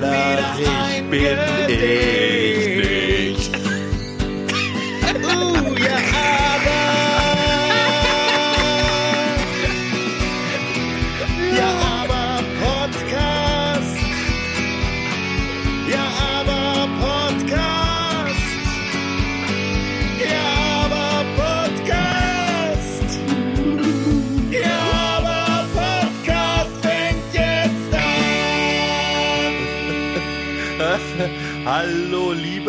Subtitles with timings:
[0.00, 1.38] Lullerich bin
[1.68, 2.21] ich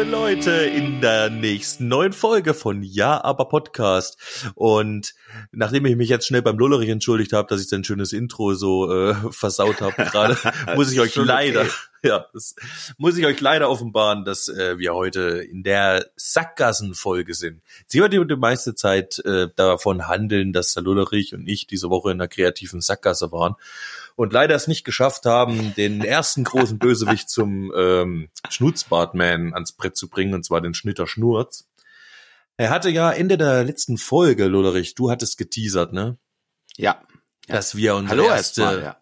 [0.03, 4.17] liebe Leute, in der nächsten neuen Folge von Ja, aber Podcast.
[4.53, 5.13] Und
[5.51, 8.91] nachdem ich mich jetzt schnell beim Lullerich entschuldigt habe, dass ich sein schönes Intro so
[8.91, 10.37] äh, versaut habe gerade,
[10.75, 11.71] muss ich euch leider, okay.
[12.07, 12.55] ja, das
[12.97, 17.61] muss ich euch leider offenbaren, dass äh, wir heute in der Sackgassenfolge sind.
[17.87, 21.89] Sie wird die, die meiste Zeit äh, davon handeln, dass der Lullerich und ich diese
[21.89, 23.55] Woche in einer kreativen Sackgasse waren
[24.15, 29.95] und leider es nicht geschafft haben, den ersten großen Bösewicht zum ähm, Schnutzbartman ans Brett
[29.95, 31.69] zu bringen, und zwar den Schnitter Schnurz.
[32.57, 36.17] Er hatte ja Ende der letzten Folge, Lullerich, du hattest geteasert, ne?
[36.75, 37.01] Ja.
[37.47, 37.55] Ja.
[37.55, 38.61] Dass wir unsere Hallo erste...
[38.61, 38.97] erstmal, ja.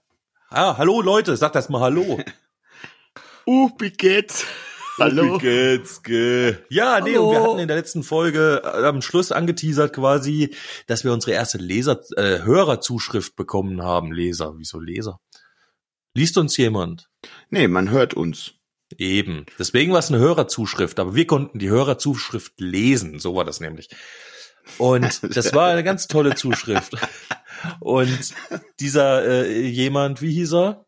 [0.50, 2.20] Ah, hallo Leute, sagt erst mal Hallo.
[3.46, 4.46] Uh, wie geht's?
[5.00, 5.36] Hallo.
[5.36, 6.04] Wie geht's?
[6.04, 7.30] Ge ja, nee, Hallo.
[7.30, 10.54] und wir hatten in der letzten Folge äh, am Schluss angeteasert quasi,
[10.86, 14.12] dass wir unsere erste Leser, äh, Hörerzuschrift bekommen haben.
[14.12, 15.20] Leser, wieso Leser?
[16.14, 17.10] Liest uns jemand?
[17.50, 18.54] Nee, man hört uns.
[18.98, 19.46] Eben.
[19.58, 23.88] Deswegen war es eine Hörerzuschrift, aber wir konnten die Hörerzuschrift lesen, so war das nämlich.
[24.78, 26.96] Und das war eine ganz tolle Zuschrift.
[27.80, 28.34] Und
[28.80, 30.86] dieser äh, jemand, wie hieß er?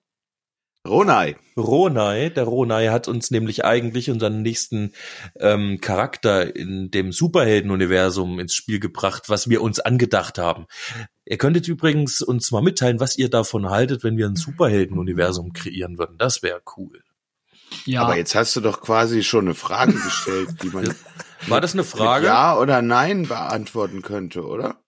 [0.85, 1.37] Ronai.
[1.55, 4.91] Ronai, der Ronai hat uns nämlich eigentlich unseren nächsten
[5.39, 10.65] ähm, Charakter in dem Superhelden-Universum ins Spiel gebracht, was wir uns angedacht haben.
[11.25, 15.97] Ihr könntet übrigens uns mal mitteilen, was ihr davon haltet, wenn wir ein Superhelden-Universum kreieren
[15.97, 16.17] würden.
[16.17, 17.01] Das wäre cool.
[17.85, 20.93] Ja, Aber jetzt hast du doch quasi schon eine Frage gestellt, die man
[21.47, 22.21] War das eine Frage?
[22.21, 24.82] mit Ja oder Nein beantworten könnte, oder?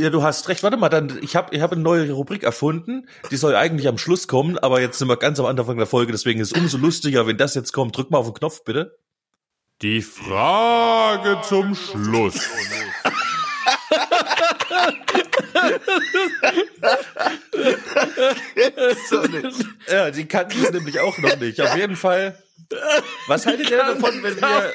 [0.00, 0.62] Ja, du hast recht.
[0.62, 3.06] Warte mal, dann ich habe ich hab eine neue Rubrik erfunden.
[3.30, 6.10] Die soll eigentlich am Schluss kommen, aber jetzt sind wir ganz am Anfang der Folge,
[6.10, 7.94] deswegen ist es umso lustiger, wenn das jetzt kommt.
[7.94, 8.96] Drück mal auf den Knopf, bitte.
[9.82, 12.48] Die Frage zum Schluss.
[19.08, 19.64] So nicht.
[19.88, 21.60] Ja, die kannten es nämlich auch noch nicht.
[21.60, 22.40] Auf jeden Fall.
[23.26, 24.72] Was haltet ihr davon, wenn wir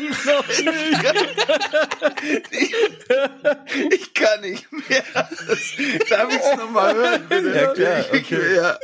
[3.89, 5.03] Ich kann nicht mehr.
[5.13, 7.56] Das, darf ich's nochmal hören, bitte?
[7.56, 8.56] Ja, klar, Ich- okay.
[8.56, 8.77] Ja.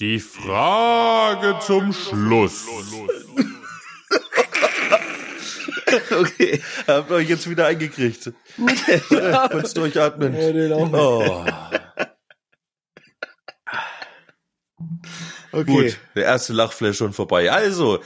[0.00, 2.64] Die Frage zum Schluss.
[6.10, 6.60] Okay.
[6.86, 8.32] habt ihr euch jetzt wieder eingekriegt?
[9.50, 10.34] Kurz durchatmen.
[10.94, 11.44] Oh.
[15.52, 15.64] Okay.
[15.64, 17.52] Gut, der erste Lachflash schon vorbei.
[17.52, 18.00] Also,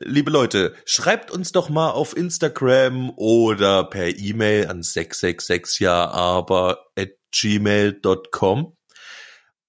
[0.00, 6.86] liebe Leute, schreibt uns doch mal auf Instagram oder per E-Mail an 666 ja aber
[6.98, 8.76] at gmail.com,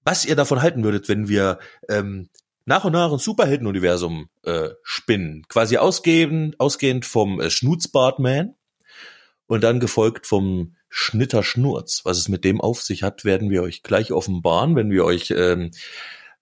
[0.03, 2.29] was ihr davon halten würdet, wenn wir ähm,
[2.71, 5.43] nach und nach ein Superheldenuniversum äh, spinnen.
[5.49, 8.55] Quasi ausgehend, ausgehend vom äh, Schnutzbartman
[9.45, 12.05] und dann gefolgt vom Schnitter Schnurz.
[12.05, 15.33] Was es mit dem auf sich hat, werden wir euch gleich offenbaren, wenn wir euch
[15.35, 15.71] ähm,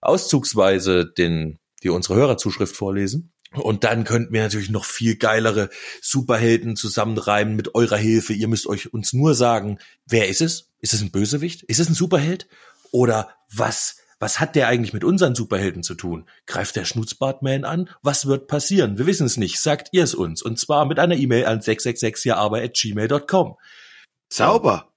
[0.02, 3.32] auszugsweise den, die unsere Hörerzuschrift vorlesen.
[3.56, 8.34] Und dann könnten wir natürlich noch viel geilere Superhelden zusammenreimen mit eurer Hilfe.
[8.34, 10.70] Ihr müsst euch uns nur sagen, wer ist es?
[10.80, 11.64] Ist es ein Bösewicht?
[11.64, 12.48] Ist es ein Superheld?
[12.92, 16.26] Oder was, was hat der eigentlich mit unseren Superhelden zu tun?
[16.46, 17.90] Greift der Schnutzbartman an?
[18.02, 18.98] Was wird passieren?
[18.98, 19.60] Wir wissen es nicht.
[19.60, 20.42] Sagt ihr es uns.
[20.42, 23.56] Und zwar mit einer E-Mail an 666jaaber.gmail.com.
[24.32, 24.92] Sauber.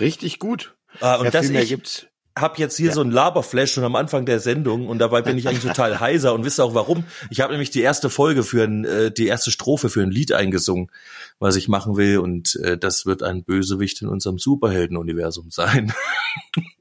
[0.00, 0.76] Richtig gut.
[1.00, 2.06] Ah, und ja, das ich, gibt's.
[2.38, 5.48] hab jetzt hier so ein Laberflash schon am Anfang der Sendung und dabei bin ich
[5.48, 7.04] eigentlich total heiser und wisst auch warum?
[7.30, 10.32] Ich habe nämlich die erste Folge für ein, äh, die erste Strophe für ein Lied
[10.32, 10.90] eingesungen,
[11.38, 15.92] was ich machen will und äh, das wird ein Bösewicht in unserem Superhelden-Universum sein.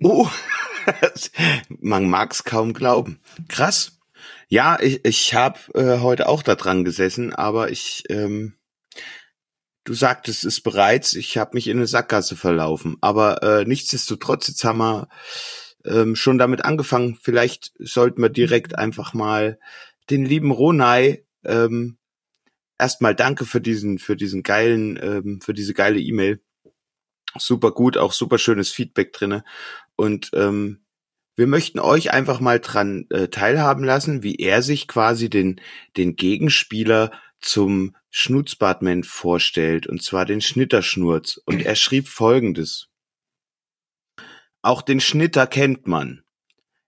[0.02, 0.28] Oh,
[1.70, 3.20] man mag's kaum glauben.
[3.48, 4.00] Krass.
[4.48, 8.54] Ja, ich, ich habe äh, heute auch da dran gesessen, aber ich, ähm,
[9.84, 12.98] du sagtest es bereits, ich habe mich in eine Sackgasse verlaufen.
[13.02, 15.08] Aber äh, nichtsdestotrotz, jetzt haben wir
[15.86, 17.18] ähm, schon damit angefangen.
[17.22, 19.60] Vielleicht sollten wir direkt einfach mal
[20.10, 21.98] den lieben Ronai ähm,
[22.78, 26.42] erstmal danke für diesen, für diesen geilen, ähm, für diese geile E-Mail.
[27.38, 29.44] Super gut, auch super schönes Feedback drinne.
[29.96, 30.86] Und ähm,
[31.36, 35.60] wir möchten euch einfach mal dran äh, teilhaben lassen, wie er sich quasi den,
[35.98, 37.12] den Gegenspieler
[37.42, 41.42] zum Schnutzbartman vorstellt, und zwar den Schnitterschnurz.
[41.46, 42.88] Und er schrieb folgendes.
[44.62, 46.24] Auch den Schnitter kennt man.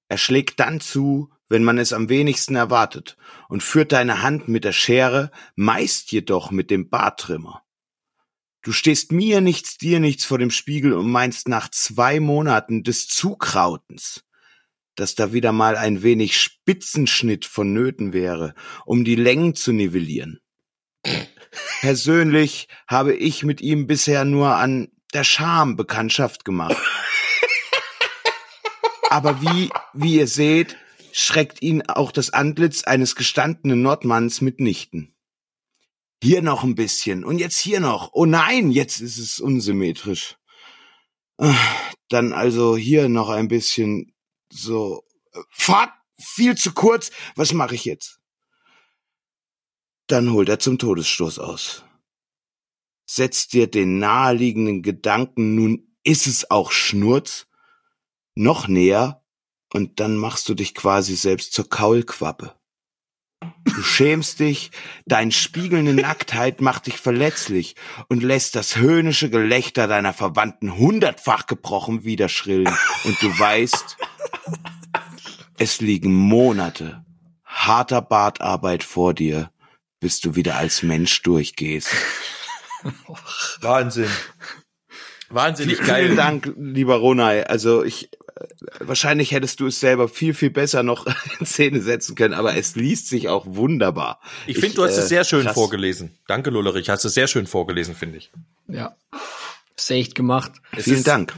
[0.08, 3.18] Er schlägt dann zu, wenn man es am wenigsten erwartet,
[3.50, 7.64] und führt deine Hand mit der Schere, meist jedoch mit dem Barttrimmer.
[8.68, 13.08] Du stehst mir nichts, dir nichts vor dem Spiegel und meinst nach zwei Monaten des
[13.08, 14.25] Zukrautens,
[14.96, 18.56] dass da wieder mal ein wenig Spitzenschnitt vonnöten wäre,
[18.86, 20.42] um die Längen zu nivellieren.
[21.80, 26.75] Persönlich habe ich mit ihm bisher nur an der Scham Bekanntschaft gemacht.
[29.10, 30.75] Aber wie, wie ihr seht,
[31.13, 35.17] schreckt ihn auch das Antlitz eines gestandenen Nordmanns mitnichten.
[36.24, 38.12] Hier noch ein bisschen und jetzt hier noch.
[38.14, 40.38] Oh nein, jetzt ist es unsymmetrisch.
[41.38, 41.56] Ah,
[42.10, 44.14] Dann also hier noch ein bisschen
[44.52, 45.04] so.
[45.52, 47.12] Fahrt viel zu kurz.
[47.36, 48.19] Was mache ich jetzt?
[50.08, 51.84] Dann holt er zum Todesstoß aus.
[53.06, 57.48] Setzt dir den naheliegenden Gedanken, nun ist es auch Schnurz,
[58.36, 59.24] noch näher
[59.74, 62.56] und dann machst du dich quasi selbst zur Kaulquappe.
[63.75, 64.72] Du schämst dich,
[65.06, 67.75] dein spiegelnde Nacktheit macht dich verletzlich
[68.08, 72.74] und lässt das höhnische Gelächter deiner Verwandten hundertfach gebrochen wieder schrillen
[73.04, 73.98] und du weißt,
[75.58, 77.04] es liegen Monate
[77.44, 79.52] harter Bartarbeit vor dir,
[80.00, 81.90] bis du wieder als Mensch durchgehst.
[83.62, 84.10] Wahnsinn.
[85.30, 86.16] Wahnsinnig Vielen geil.
[86.16, 87.44] Dank, lieber Ronay.
[87.44, 88.10] Also ich
[88.80, 91.06] wahrscheinlich hättest du es selber viel viel besser noch
[91.39, 94.19] in Szene setzen können, aber es liest sich auch wunderbar.
[94.45, 95.54] Ich finde, du hast äh, es sehr schön krass.
[95.54, 96.18] vorgelesen.
[96.28, 96.89] Danke, Lullerich.
[96.89, 98.31] Hast es sehr schön vorgelesen, finde ich.
[98.68, 98.95] Ja.
[99.75, 100.51] Ist echt gemacht.
[100.75, 101.34] Es Vielen ist- Dank.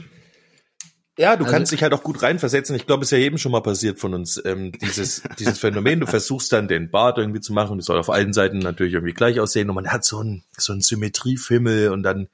[1.20, 2.74] Ja, du Also- kannst dich halt auch gut reinversetzen.
[2.76, 6.00] Ich glaube, es ist ja jedem schon mal passiert von uns, ähm, dieses, dieses Phänomen.
[6.00, 7.76] Du versuchst dann den Bart irgendwie zu machen.
[7.76, 9.68] Das soll auf allen Seiten natürlich irgendwie gleich aussehen.
[9.68, 12.28] Und man hat so einen, so einen Symmetriefimmel und dann,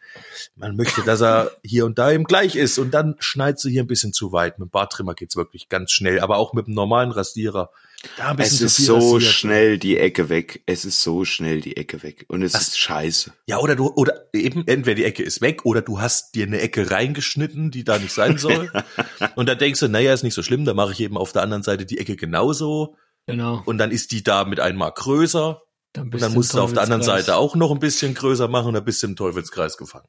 [0.54, 2.78] man möchte, dass er hier und da eben gleich ist.
[2.78, 4.60] Und dann schneidest du hier ein bisschen zu weit.
[4.60, 6.20] Mit dem Barttrimmer geht's wirklich ganz schnell.
[6.20, 7.70] Aber auch mit dem normalen Rasierer.
[8.16, 9.22] Da Es ist so rasiert.
[9.32, 10.62] schnell die Ecke weg.
[10.66, 13.32] Es ist so schnell die Ecke weg und es ist scheiße.
[13.46, 16.60] Ja, oder du, oder eben, entweder die Ecke ist weg oder du hast dir eine
[16.60, 18.70] Ecke reingeschnitten, die da nicht sein soll.
[19.34, 21.42] und dann denkst du, naja, ist nicht so schlimm, dann mache ich eben auf der
[21.42, 22.96] anderen Seite die Ecke genauso.
[23.26, 23.62] Genau.
[23.64, 25.62] Und dann ist die da mit einmal größer.
[25.92, 27.02] Dann, Und bist dann du musst du auf der anderen.
[27.02, 30.06] Seite auch noch ein bisschen größer machen und dann bist du im Teufelskreis gefangen.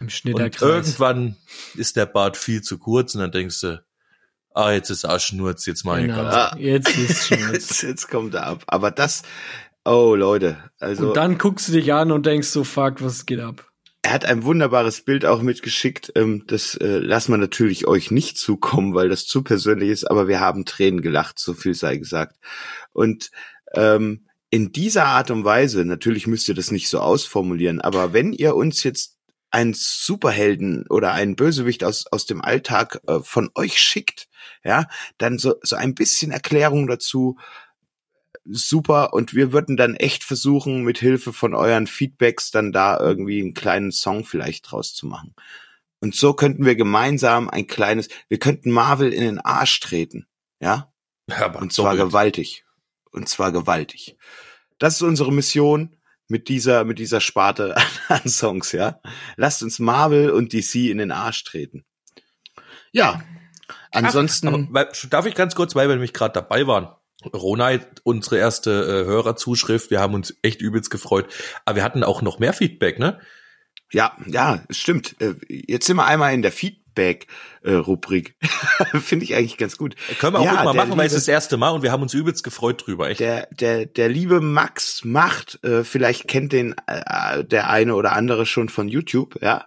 [0.00, 0.62] Im Und Schnitterkreis.
[0.62, 1.36] irgendwann
[1.74, 3.84] ist der Bart viel zu kurz und dann denkst du,
[4.54, 6.22] ah, jetzt ist Arschnurz, jetzt mach ich Genau.
[6.22, 6.34] ganz.
[6.34, 6.56] Ah.
[6.58, 7.38] Jetzt ist schon.
[7.52, 8.64] Jetzt, jetzt kommt er ab.
[8.66, 9.22] Aber das,
[9.84, 13.40] oh Leute, also Und dann guckst du dich an und denkst so, fuck, was geht
[13.40, 13.68] ab?
[14.04, 16.12] er hat ein wunderbares Bild auch mitgeschickt.
[16.14, 20.04] Ähm, das äh, lassen wir natürlich euch nicht zukommen, weil das zu persönlich ist.
[20.10, 22.36] Aber wir haben Tränen gelacht, so viel sei gesagt.
[22.92, 23.30] Und
[23.72, 28.34] ähm, in dieser Art und Weise, natürlich müsst ihr das nicht so ausformulieren, aber wenn
[28.34, 29.13] ihr uns jetzt
[29.54, 34.28] einen Superhelden oder einen Bösewicht aus, aus dem Alltag äh, von euch schickt,
[34.64, 34.86] ja,
[35.16, 37.38] dann so, so ein bisschen Erklärung dazu,
[38.44, 39.14] super.
[39.14, 43.54] Und wir würden dann echt versuchen, mit Hilfe von euren Feedbacks dann da irgendwie einen
[43.54, 45.34] kleinen Song vielleicht draus zu machen.
[46.00, 50.26] Und so könnten wir gemeinsam ein kleines, wir könnten Marvel in den Arsch treten,
[50.60, 50.92] ja,
[51.30, 52.08] Aber und zwar doppelt.
[52.08, 52.64] gewaltig.
[53.12, 54.16] Und zwar gewaltig.
[54.78, 55.96] Das ist unsere Mission
[56.28, 57.76] mit dieser, mit dieser Sparte
[58.08, 59.00] an Songs, ja.
[59.36, 61.84] Lasst uns Marvel und DC in den Arsch treten.
[62.92, 63.22] Ja.
[63.92, 66.88] Ansonsten, Aber, weil, darf ich ganz kurz, weil wir nämlich gerade dabei waren.
[67.32, 71.32] Ronay, unsere erste äh, Hörerzuschrift, wir haben uns echt übelst gefreut.
[71.64, 73.20] Aber wir hatten auch noch mehr Feedback, ne?
[73.94, 75.16] ja, ja, es stimmt.
[75.20, 76.52] Äh, Jetzt sind wir einmal in der
[76.94, 78.36] Feedback-Rubrik.
[79.00, 79.96] Finde ich eigentlich ganz gut.
[80.18, 81.92] Können wir auch Ja, mal machen, weil es liebe- ist das erste Mal und wir
[81.92, 83.20] haben uns übelst gefreut drüber, echt.
[83.20, 88.46] Der, der, der liebe Max Macht, äh, vielleicht kennt den äh, der eine oder andere
[88.46, 89.66] schon von YouTube, ja,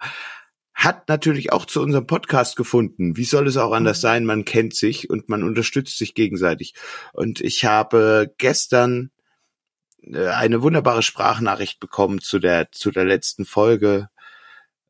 [0.74, 3.18] hat natürlich auch zu unserem Podcast gefunden.
[3.18, 4.26] Wie soll es auch anders sein?
[4.26, 6.76] Man kennt sich und man unterstützt sich gegenseitig.
[7.14, 9.10] Und ich habe gestern
[10.04, 14.10] äh, eine wunderbare Sprachnachricht bekommen zu der zu der letzten Folge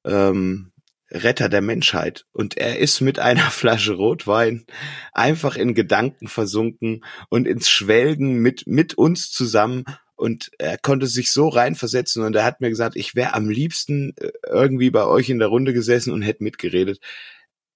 [0.04, 0.74] ähm,
[1.12, 2.26] Retter der Menschheit.
[2.32, 4.66] Und er ist mit einer Flasche Rotwein
[5.14, 9.84] einfach in Gedanken versunken und ins Schwelgen mit, mit uns zusammen.
[10.16, 14.14] Und er konnte sich so reinversetzen und er hat mir gesagt, ich wäre am liebsten
[14.18, 17.00] äh, irgendwie bei euch in der Runde gesessen und hätte mitgeredet.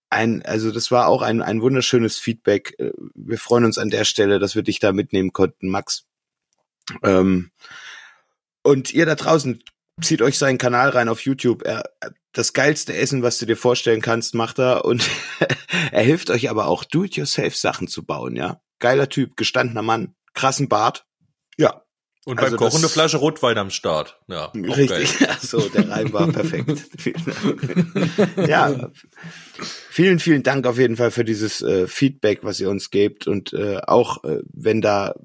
[0.09, 2.75] Ein, also das war auch ein, ein wunderschönes Feedback.
[2.79, 6.07] Äh, Wir freuen uns an der Stelle, dass wir dich da mitnehmen konnten, Max.
[7.03, 7.51] Ähm,
[8.63, 9.63] und ihr da draußen,
[10.01, 11.63] zieht euch seinen Kanal rein auf YouTube.
[11.63, 11.83] Er,
[12.33, 15.07] das geilste Essen, was du dir vorstellen kannst, macht er und
[15.91, 18.61] er hilft euch aber auch do-it-yourself Sachen zu bauen, ja.
[18.79, 21.05] Geiler Typ, gestandener Mann, krassen Bart.
[21.57, 21.83] Ja.
[22.23, 24.19] Und Also beim Kochen das- eine Flasche Rotwein am Start.
[24.27, 24.71] Ja, auch geil.
[24.71, 26.71] Richtig, ach so, der Reim war perfekt.
[28.47, 28.89] Ja,
[29.89, 33.53] vielen, vielen Dank auf jeden Fall für dieses äh, Feedback, was ihr uns gebt und
[33.53, 35.15] äh, auch äh, wenn da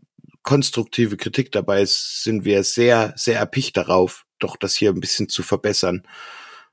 [0.43, 5.29] konstruktive Kritik dabei ist, sind wir sehr, sehr erpicht darauf, doch das hier ein bisschen
[5.29, 6.07] zu verbessern.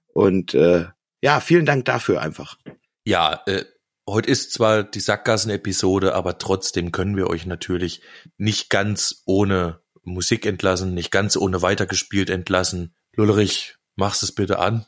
[0.08, 0.86] Und äh,
[1.22, 2.58] ja, vielen Dank dafür einfach.
[3.06, 3.66] Ja, äh,
[4.08, 8.02] heute ist zwar die Sackgassen-Episode, aber trotzdem können wir euch natürlich
[8.38, 12.96] nicht ganz ohne Musik entlassen, nicht ganz ohne weitergespielt entlassen.
[13.16, 14.86] Lullerich, mach's es bitte an.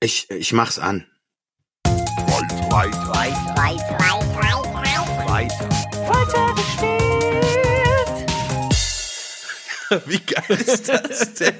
[0.00, 1.06] Ich, ich mach's an.
[10.06, 11.54] Wie geil ist das denn?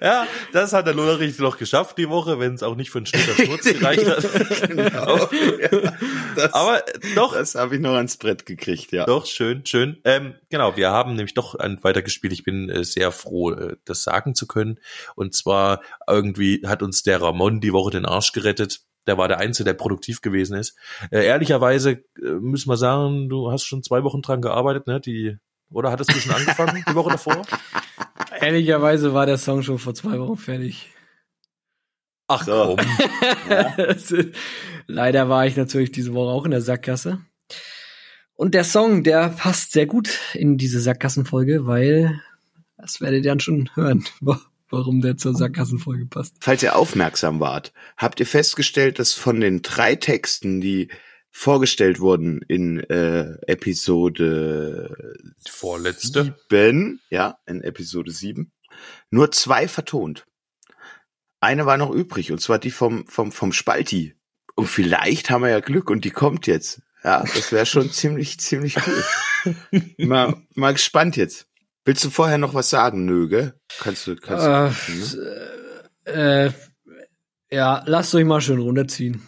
[0.00, 3.06] ja, das hat der Lullerich noch geschafft die Woche, wenn es auch nicht für einen
[3.06, 4.68] Schnitt Schnurz gereicht hat.
[4.68, 5.18] genau.
[5.18, 5.92] Ja,
[6.36, 6.82] das, Aber
[7.14, 9.06] doch, das habe ich noch ans Brett gekriegt, ja.
[9.06, 9.98] Doch, schön, schön.
[10.04, 12.32] Ähm, genau, wir haben nämlich doch ein weitergespielt.
[12.32, 14.78] Ich bin äh, sehr froh, äh, das sagen zu können.
[15.14, 18.80] Und zwar irgendwie hat uns der Ramon die Woche den Arsch gerettet.
[19.06, 20.76] Der war der Einzige, der produktiv gewesen ist.
[21.10, 25.00] Äh, ehrlicherweise äh, müssen wir sagen, du hast schon zwei Wochen dran gearbeitet, ne?
[25.00, 25.38] Die
[25.70, 27.42] oder hattest du schon angefangen die Woche davor?
[28.40, 30.90] Ehrlicherweise war der Song schon vor zwei Wochen fertig.
[32.28, 32.76] Ach So.
[32.76, 32.86] komm.
[34.86, 37.20] Leider war ich natürlich diese Woche auch in der Sackgasse.
[38.34, 42.20] Und der Song, der passt sehr gut in diese Sackgassenfolge, weil
[42.76, 46.36] das werdet ihr dann schon hören, wa- warum der zur Sackgassenfolge passt.
[46.40, 50.88] Falls ihr aufmerksam wart, habt ihr festgestellt, dass von den drei Texten, die
[51.36, 55.14] vorgestellt wurden in äh, Episode
[55.46, 56.34] vorletzte.
[56.48, 58.52] sieben, ja, in Episode sieben,
[59.10, 60.26] nur zwei vertont.
[61.38, 64.16] Eine war noch übrig, und zwar die vom, vom, vom Spalti.
[64.54, 66.80] Und vielleicht haben wir ja Glück und die kommt jetzt.
[67.04, 69.82] Ja, das wäre schon ziemlich, ziemlich cool.
[69.98, 71.48] mal, mal gespannt jetzt.
[71.84, 73.60] Willst du vorher noch was sagen, Nöge?
[73.78, 75.52] Kannst du, kannst du, ne?
[76.06, 76.52] Äh, äh,
[77.50, 79.22] ja, lasst euch mal schön runterziehen.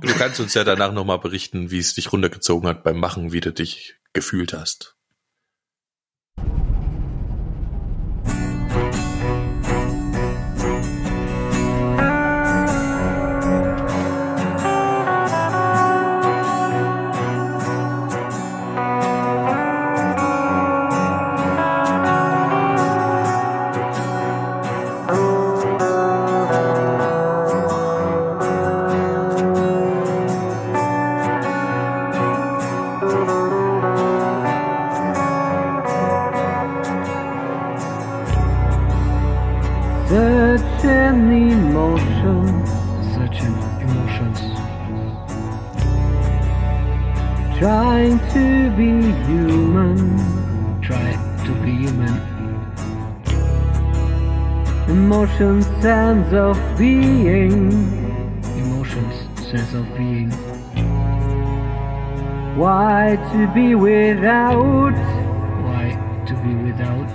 [0.00, 3.40] Du kannst uns ja danach nochmal berichten, wie es dich runtergezogen hat beim Machen, wie
[3.40, 4.95] du dich gefühlt hast.
[55.38, 57.52] Emotions, sense of being,
[58.56, 59.14] emotions,
[59.50, 60.30] sense of being.
[62.56, 64.96] Why to be without?
[65.66, 65.92] Why
[66.26, 67.12] to be without?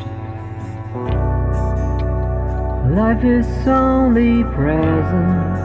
[2.92, 5.60] Life is only presence.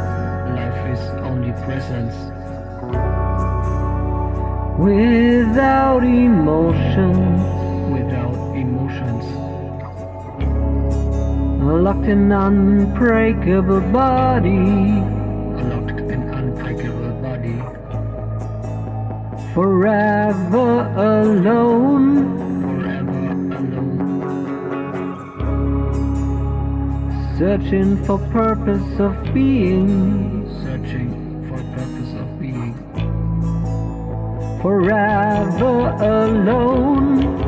[0.56, 2.14] Life is only presence.
[4.78, 7.25] Without emotions.
[12.06, 15.02] In unbreakable body.
[15.70, 17.58] Locked in unbreakable body.
[19.52, 22.38] Forever alone.
[22.62, 23.96] Forever alone.
[27.38, 30.46] Searching for purpose of being.
[30.62, 31.10] Searching
[31.48, 32.74] for purpose of being.
[34.62, 37.45] Forever alone.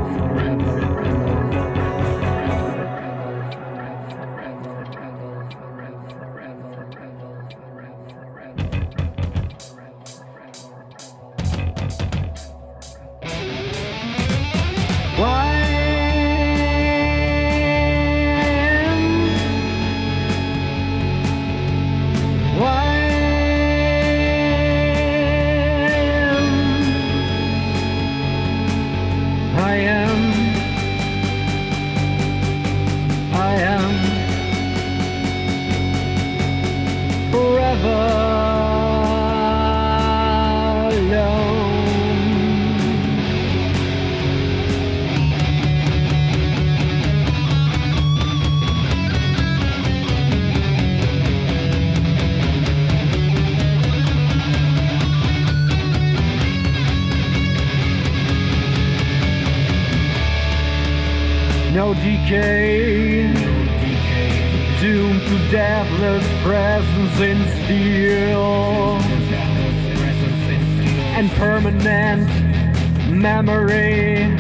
[61.89, 63.33] No decay.
[64.81, 68.99] Doomed to deathless presence in steel.
[71.17, 72.29] And permanent
[73.11, 74.37] memory.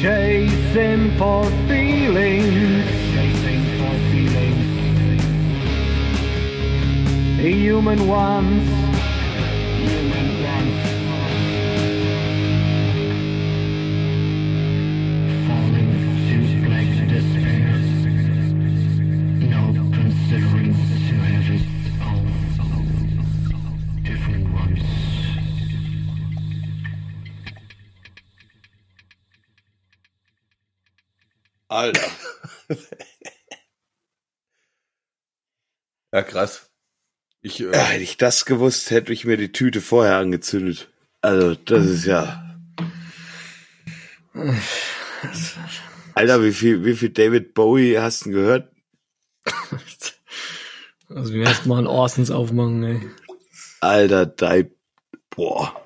[0.00, 2.84] Chasing for feelings.
[3.14, 4.66] Chasing for feelings.
[7.40, 8.75] Human ones.
[31.76, 32.10] Alter.
[36.10, 36.70] Ja, krass.
[37.42, 40.90] Ich, äh, Ja, hätte ich das gewusst, hätte ich mir die Tüte vorher angezündet.
[41.20, 42.58] Also, das ist ja.
[46.14, 48.72] Alter, wie viel, wie viel David Bowie hast du gehört?
[51.08, 53.10] Also wir erst mal ein Orsons aufmachen, ey.
[53.80, 54.70] Alter, Di
[55.28, 55.78] Boah.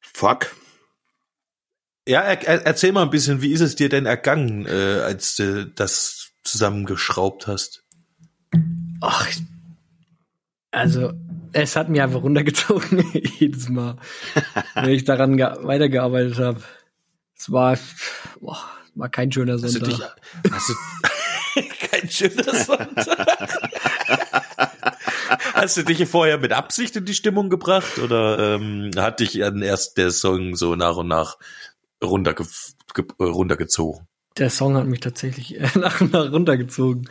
[0.00, 0.54] Fuck.
[2.08, 5.36] Ja, er, er, erzähl mal ein bisschen, wie ist es dir denn ergangen, äh, als
[5.36, 7.82] du das zusammengeschraubt hast?
[9.00, 9.28] Ach,
[10.70, 11.12] also
[11.52, 13.04] es hat mich einfach runtergezogen
[13.38, 13.96] jedes Mal,
[14.74, 16.62] wenn ich daran ge- weitergearbeitet habe.
[17.38, 17.78] Es war,
[18.40, 18.58] boah,
[18.94, 20.16] war kein schöner Hast du dich, Sonntag.
[20.52, 23.70] hast du, kein schöner Sonntag.
[25.54, 29.62] Hast du dich vorher mit Absicht in die Stimmung gebracht oder ähm, hat dich dann
[29.62, 31.38] erst der Song so nach und nach
[32.04, 32.44] runterge
[32.94, 34.06] ge äh, runtergezogen?
[34.36, 37.08] Der Song hat mich tatsächlich äh, nach und nach runtergezogen.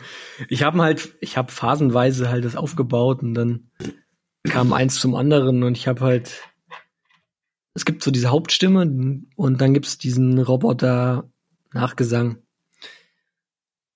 [0.48, 3.70] Ich habe halt, ich habe phasenweise halt das aufgebaut und dann
[4.44, 6.42] kam eins zum anderen und ich habe halt,
[7.74, 11.30] es gibt so diese Hauptstimme und dann gibt's diesen Roboter
[11.72, 12.38] Nachgesang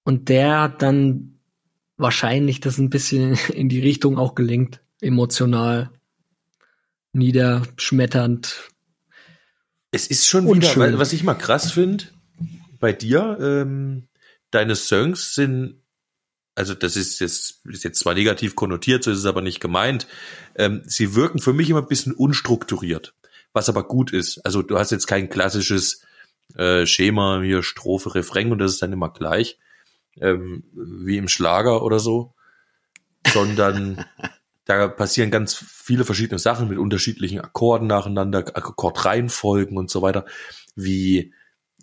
[0.08, 1.38] und der hat dann
[1.98, 5.90] wahrscheinlich das ein bisschen in die Richtung auch gelenkt, emotional,
[7.12, 8.70] niederschmetternd.
[9.90, 12.04] Es ist schon wieder, weil- was ich mal krass finde,
[12.78, 14.08] bei dir, ähm,
[14.50, 15.82] deine Songs sind,
[16.54, 20.06] also das ist jetzt, ist jetzt zwar negativ konnotiert, so ist es aber nicht gemeint,
[20.56, 23.14] ähm, sie wirken für mich immer ein bisschen unstrukturiert,
[23.52, 24.38] was aber gut ist.
[24.44, 26.02] Also du hast jetzt kein klassisches
[26.56, 29.58] äh, Schema, hier Strophe, Refrain und das ist dann immer gleich,
[30.20, 32.34] ähm, wie im Schlager oder so,
[33.32, 34.04] sondern
[34.68, 40.26] da passieren ganz viele verschiedene Sachen mit unterschiedlichen Akkorden nacheinander, Akkordreihenfolgen und so weiter.
[40.76, 41.32] Wie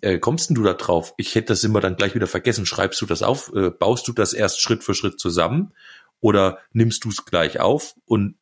[0.02, 1.12] äh, kommst denn du da drauf?
[1.16, 2.64] Ich hätte das immer dann gleich wieder vergessen.
[2.64, 3.52] Schreibst du das auf?
[3.54, 5.72] Äh, baust du das erst Schritt für Schritt zusammen?
[6.20, 8.36] Oder nimmst du es gleich auf und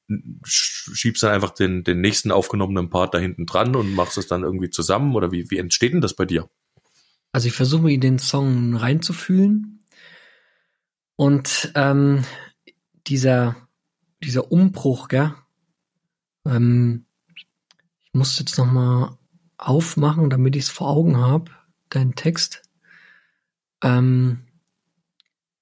[0.44, 4.26] sch- schiebst dann einfach den, den nächsten aufgenommenen Part da hinten dran und machst es
[4.26, 5.16] dann irgendwie zusammen?
[5.16, 6.50] Oder wie, wie entsteht denn das bei dir?
[7.33, 9.85] Also ich versuche in den Song reinzufühlen.
[11.16, 12.24] Und ähm,
[13.07, 13.57] dieser,
[14.24, 15.34] dieser Umbruch, gell?
[16.46, 17.06] Ähm,
[17.37, 19.18] ich muss jetzt noch mal
[19.56, 21.50] aufmachen, damit ich es vor Augen habe,
[21.88, 22.62] deinen Text.
[23.82, 24.46] Ähm,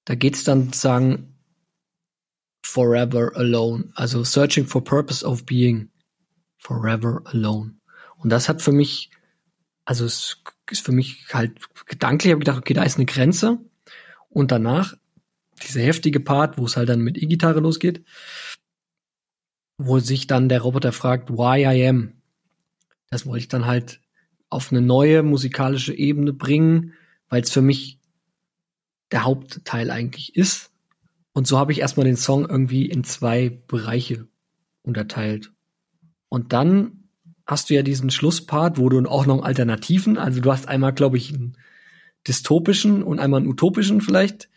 [0.04, 1.36] da geht's dann sozusagen
[2.64, 5.90] Forever Alone, also Searching for Purpose of Being
[6.58, 7.74] Forever Alone.
[8.16, 9.10] Und das hat für mich
[9.84, 13.58] also es ist für mich halt gedanklich, habe ich gedacht, okay, da ist eine Grenze.
[14.28, 14.94] Und danach
[15.62, 18.04] dieser heftige Part, wo es halt dann mit E-Gitarre losgeht,
[19.86, 22.12] wo sich dann der Roboter fragt, why I am.
[23.10, 24.00] Das wollte ich dann halt
[24.48, 26.92] auf eine neue musikalische Ebene bringen,
[27.28, 27.98] weil es für mich
[29.10, 30.70] der Hauptteil eigentlich ist.
[31.32, 34.26] Und so habe ich erstmal den Song irgendwie in zwei Bereiche
[34.82, 35.50] unterteilt.
[36.28, 37.04] Und dann
[37.46, 40.92] hast du ja diesen Schlusspart, wo du auch noch einen alternativen, also du hast einmal,
[40.92, 41.56] glaube ich, einen
[42.26, 44.48] dystopischen und einmal einen utopischen vielleicht.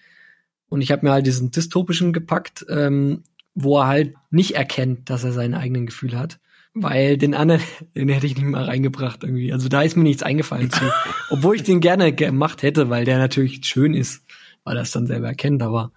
[0.67, 3.23] Und ich habe mir halt diesen dystopischen gepackt, ähm,
[3.55, 6.39] wo er halt nicht erkennt, dass er seine eigenen Gefühle hat.
[6.73, 7.61] Weil den anderen,
[7.95, 9.53] den hätte ich nicht mal reingebracht irgendwie.
[9.53, 10.83] Also da ist mir nichts eingefallen zu.
[11.29, 14.23] Obwohl ich den gerne gemacht hätte, weil der natürlich schön ist,
[14.65, 15.91] weil er es dann selber erkennt, aber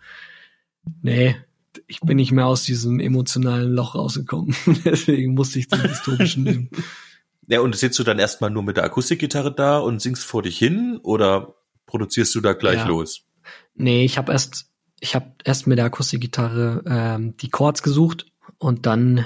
[1.02, 1.36] nee,
[1.86, 4.54] ich bin nicht mehr aus diesem emotionalen Loch rausgekommen.
[4.84, 6.70] Deswegen musste ich den dystopischen nehmen.
[7.48, 10.58] Ja, und sitzt du dann erstmal nur mit der Akustikgitarre da und singst vor dich
[10.58, 11.54] hin oder
[11.86, 12.86] produzierst du da gleich Ja.
[12.86, 13.24] los?
[13.74, 14.67] Nee, ich habe erst,
[15.00, 18.26] ich habe erst mit der Akustikgitarre ähm, die Chords gesucht
[18.58, 19.24] und dann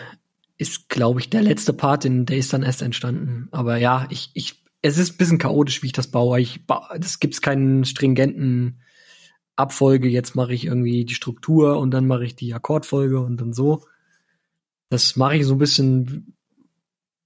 [0.58, 3.48] ist, glaube ich, der letzte Part, in, der ist dann erst entstanden.
[3.50, 6.40] Aber ja, ich, ich, es ist ein bisschen chaotisch, wie ich das baue.
[6.40, 8.80] Ich, ba- das gibt's keinen stringenten
[9.56, 10.08] Abfolge.
[10.08, 13.84] Jetzt mache ich irgendwie die Struktur und dann mache ich die Akkordfolge und dann so.
[14.90, 16.36] Das mache ich so ein bisschen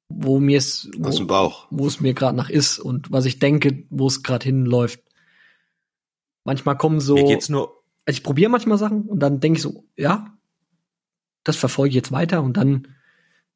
[0.09, 1.66] wo mir es, wo, Bauch.
[1.70, 5.00] wo es mir gerade nach ist und was ich denke, wo es gerade hinläuft.
[6.44, 7.75] Manchmal kommen so, Mir geht's nur,
[8.06, 10.36] ich probiere manchmal Sachen und dann denke ich so, ja,
[11.44, 12.88] das verfolge ich jetzt weiter und dann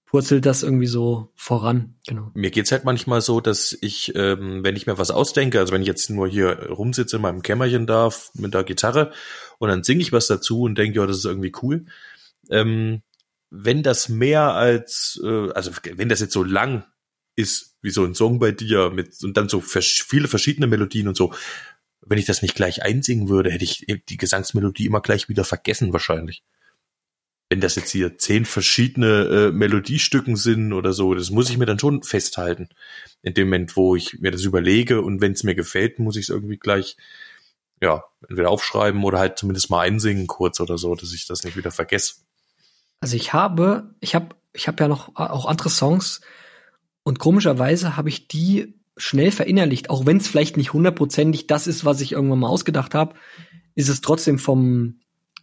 [0.04, 1.94] purzelt das irgendwie so voran.
[2.08, 2.32] Genau.
[2.34, 5.82] mir geht's halt manchmal so, dass ich, ähm, wenn ich mir was ausdenke, also wenn
[5.82, 9.12] ich jetzt nur hier rumsitze in meinem Kämmerchen da mit der Gitarre
[9.58, 11.86] und dann singe ich was dazu und denke, ja, das ist irgendwie cool.
[12.48, 13.02] Ähm,
[13.50, 16.84] wenn das mehr als, äh, also wenn das jetzt so lang
[17.36, 21.06] ist, wie so ein Song bei dir mit und dann so vers viele verschiedene Melodien
[21.06, 21.32] und so,
[22.10, 25.92] wenn ich das nicht gleich einsingen würde, hätte ich die Gesangsmelodie immer gleich wieder vergessen
[25.92, 26.42] wahrscheinlich.
[27.48, 31.66] Wenn das jetzt hier zehn verschiedene äh, Melodiestücken sind oder so, das muss ich mir
[31.66, 32.68] dann schon festhalten.
[33.22, 36.24] In dem Moment, wo ich mir das überlege und wenn es mir gefällt, muss ich
[36.24, 36.96] es irgendwie gleich,
[37.80, 41.56] ja, entweder aufschreiben oder halt zumindest mal einsingen kurz oder so, dass ich das nicht
[41.56, 42.14] wieder vergesse.
[42.98, 46.22] Also ich habe, ich habe, ich habe ja noch auch andere Songs
[47.04, 51.84] und komischerweise habe ich die schnell verinnerlicht, auch wenn es vielleicht nicht hundertprozentig das ist,
[51.84, 53.14] was ich irgendwann mal ausgedacht habe,
[53.74, 55.00] ist es trotzdem vom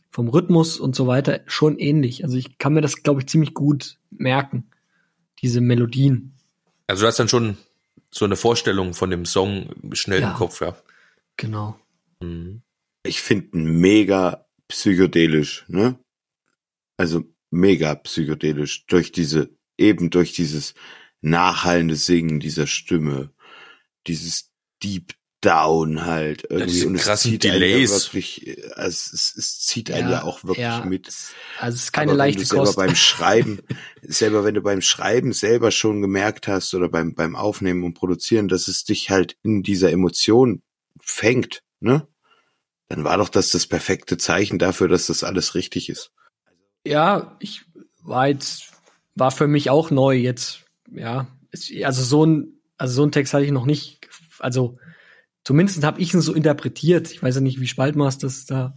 [0.10, 2.24] vom Rhythmus und so weiter schon ähnlich.
[2.24, 4.70] Also ich kann mir das, glaube ich, ziemlich gut merken,
[5.42, 6.34] diese Melodien.
[6.88, 7.58] Also du hast dann schon
[8.10, 10.32] so eine Vorstellung von dem Song schnell Ja.
[10.32, 10.76] im Kopf, ja.
[11.36, 11.78] Genau.
[12.20, 12.62] Mhm.
[13.04, 16.00] Ich finde mega psychedelisch, ne?
[16.96, 20.74] Also mega psychedelisch durch diese, eben durch dieses
[21.22, 23.30] nachhallende Singen dieser Stimme,
[24.08, 24.52] dieses
[24.84, 26.86] Deep Down halt irgendwie.
[26.86, 27.92] Und es zieht einen ja Delays.
[27.92, 31.08] wirklich, äh, es, es, zieht einen ja, auch wirklich ja, mit.
[31.60, 32.76] Also es ist keine Aber leichte wenn du selber Kost.
[32.78, 33.60] beim Schreiben,
[34.02, 38.48] selber wenn du beim Schreiben selber schon gemerkt hast oder beim, beim Aufnehmen und Produzieren,
[38.48, 40.64] dass es dich halt in dieser Emotion
[41.00, 42.08] fängt, ne?
[42.90, 46.12] Dann war doch das das perfekte Zeichen dafür, dass das alles richtig ist.
[46.86, 47.66] Ja, ich
[48.02, 48.72] war jetzt,
[49.14, 51.28] war für mich auch neu jetzt, ja.
[51.84, 54.08] Also so ein, also so ein Text hatte ich noch nicht,
[54.40, 54.78] also
[55.44, 57.12] zumindest habe ich ihn so interpretiert.
[57.12, 58.76] Ich weiß ja nicht, wie Spaltmaß das da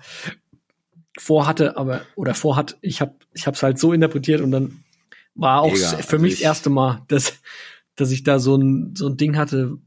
[1.18, 2.78] vorhatte, aber, oder vorhat.
[2.80, 4.84] Ich habe ich hab's halt so interpretiert und dann
[5.34, 7.34] war auch Mega, für mich ich- das erste Mal, dass,
[7.96, 9.78] dass ich da so ein, so ein Ding hatte,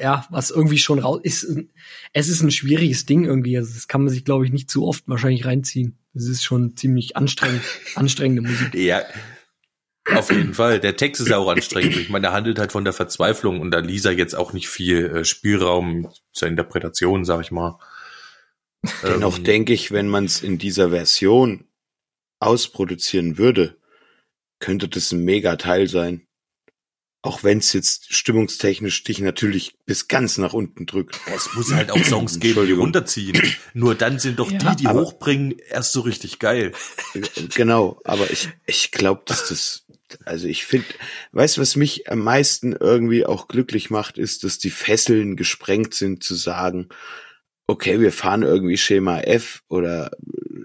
[0.00, 1.46] ja, was irgendwie schon raus ist.
[2.12, 3.56] Es ist ein schwieriges Ding irgendwie.
[3.56, 5.96] Also das kann man sich, glaube ich, nicht zu oft wahrscheinlich reinziehen.
[6.12, 7.62] Das ist schon ziemlich anstrengend,
[7.94, 8.74] anstrengende Musik.
[8.74, 9.02] Ja,
[10.12, 10.80] auf jeden Fall.
[10.80, 11.96] Der Text ist ja auch anstrengend.
[11.96, 15.06] Ich meine, er handelt halt von der Verzweiflung und da er jetzt auch nicht viel
[15.06, 17.78] äh, Spielraum zur Interpretation, sag ich mal.
[19.02, 21.64] Dennoch Ähm, denke ich, wenn man es in dieser Version
[22.38, 23.76] ausproduzieren würde,
[24.58, 26.26] könnte das ein mega Teil sein.
[27.22, 31.18] Auch wenn es jetzt stimmungstechnisch dich natürlich bis ganz nach unten drückt.
[31.34, 33.40] Es muss halt auch Songs geben, die runterziehen.
[33.72, 36.72] Nur dann sind doch Ja, die, die aber- hochbringen, erst so richtig geil.
[37.54, 39.83] Genau, aber ich, ich glaube, dass das,
[40.24, 40.86] also ich finde,
[41.32, 45.94] weißt du, was mich am meisten irgendwie auch glücklich macht, ist, dass die Fesseln gesprengt
[45.94, 46.88] sind zu sagen,
[47.66, 50.10] okay, wir fahren irgendwie Schema F oder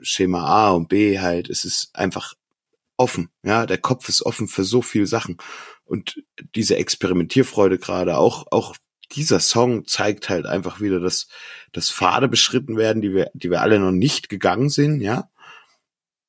[0.01, 1.49] Schema A und B halt.
[1.49, 2.33] Es ist einfach
[2.97, 5.38] offen, ja, der Kopf ist offen für so viel Sachen.
[5.85, 6.21] Und
[6.55, 8.75] diese Experimentierfreude gerade, auch, auch
[9.12, 11.27] dieser Song zeigt halt einfach wieder, dass,
[11.71, 15.29] dass Pfade beschritten werden, die wir, die wir alle noch nicht gegangen sind, ja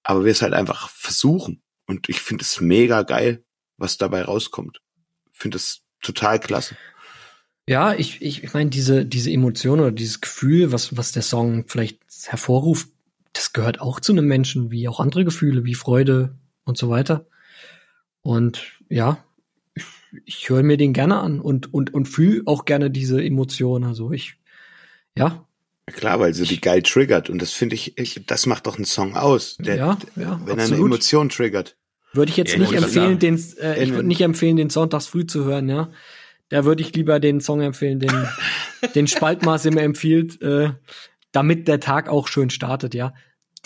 [0.03, 1.63] aber wir es halt einfach versuchen.
[1.91, 3.43] Und ich finde es mega geil,
[3.77, 4.81] was dabei rauskommt.
[5.33, 6.77] Finde es total klasse.
[7.67, 11.65] Ja, ich, ich, ich meine, diese, diese Emotion oder dieses Gefühl, was, was der Song
[11.67, 12.91] vielleicht hervorruft,
[13.33, 17.27] das gehört auch zu einem Menschen, wie auch andere Gefühle, wie Freude und so weiter.
[18.23, 19.25] Und ja,
[19.75, 19.85] ich,
[20.25, 23.83] ich höre mir den gerne an und, und, und fühle auch gerne diese Emotion.
[23.83, 24.37] Also ich,
[25.17, 25.45] ja,
[25.93, 27.31] Klar, weil sie die geil triggert.
[27.31, 29.57] Und das finde ich, ich, das macht doch einen Song aus.
[29.59, 30.87] Der, ja, ja, wenn er eine absolut.
[30.87, 31.77] Emotion triggert.
[32.13, 35.27] Würde ich jetzt Ja, nicht empfehlen, den, äh, ich würde nicht empfehlen, den sonntags früh
[35.27, 35.91] zu hören, ja.
[36.49, 38.11] Da würde ich lieber den Song empfehlen, den,
[38.95, 40.71] den Spaltmaß immer empfiehlt, äh,
[41.33, 43.15] damit der Tag auch schön startet, ja.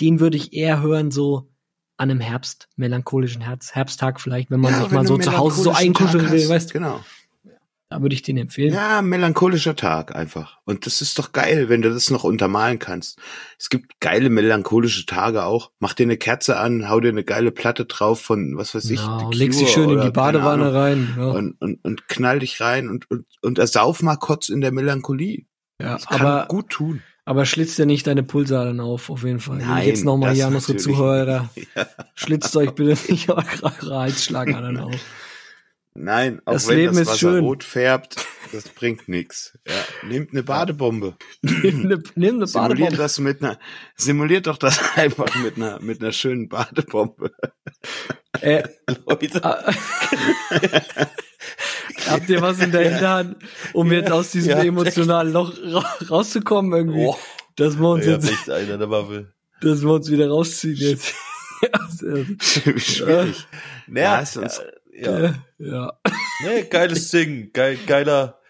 [0.01, 1.49] Den würde ich eher hören, so
[1.97, 5.63] an einem Herbst, melancholischen Herbst, Herbsttag vielleicht, wenn man Ja, sich mal so zu Hause
[5.63, 7.05] so einkuscheln will, weißt du, Genau.
[7.95, 8.75] Da würde ich den empfehlen.
[8.75, 10.59] Ja, melancholischer Tag einfach.
[10.65, 13.21] Und das ist doch geil, wenn du das noch untermalen kannst.
[13.57, 15.71] Es gibt geile melancholische Tage auch.
[15.79, 18.99] Mach dir eine Kerze an, hau dir eine geile Platte drauf von, was weiß ich,
[18.99, 21.15] Ja, und leg sie schön in die Badewanne rein.
[21.17, 24.73] Ja, Und, und, und knall dich rein und, und, und ersauf mal kurz in der
[24.73, 25.47] Melancholie.
[25.81, 27.01] ja Das kann aber, gut tun.
[27.25, 29.59] aber schlitzt ja nicht deine Pulsadern auf, auf jeden Fall.
[29.59, 31.69] Nein, jetzt nochmal hier an unsere Zuhörer, nicht.
[32.17, 33.45] schlitzt euch bitte nicht eure,
[34.01, 34.97] Halsschlagadern auf.
[35.97, 37.45] Nein, auch Das wenn Leben das Wasser schön.
[37.45, 38.17] rot färbt,
[38.53, 39.57] das bringt nix.
[39.67, 39.75] Ja,
[40.09, 41.17] nehmt eine Badebombe.
[41.43, 42.03] nimm eine, eine
[42.47, 42.97] Simuliert Badebombe.
[42.97, 43.59] das mit einer,
[43.95, 47.31] simuliert doch das einfach mit einer, mit einer schönen Badebombe.
[48.41, 48.65] Äh,
[49.07, 49.45] Leute.
[49.45, 49.73] ah,
[52.09, 53.37] habt ihr was in der Hinterhand,
[53.73, 57.07] um jetzt aus diesem Ja, emotionalen Loch ra rauszukommen irgendwie?
[57.07, 57.17] Oh,
[57.57, 59.33] Dass wir uns jetzt, an der Waffe.
[59.61, 61.15] dass wir uns wieder rausziehen jetzt.
[62.79, 63.47] Schwierig.
[63.87, 64.61] Naja, Ja, ist uns-
[64.95, 65.21] ja.
[65.21, 65.35] ja.
[65.59, 65.93] ja.
[66.45, 68.41] Nee, geiles Ding, geil, geiler,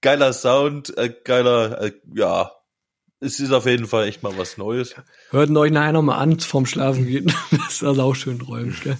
[0.00, 2.50] geiler Sound, äh, geiler, äh, ja.
[3.20, 4.94] Es ist auf jeden Fall echt mal was Neues.
[5.30, 7.32] Hört euch nachher nochmal an vorm Schlafen gehen.
[7.50, 8.98] Das ist also auch schön träumend, gell?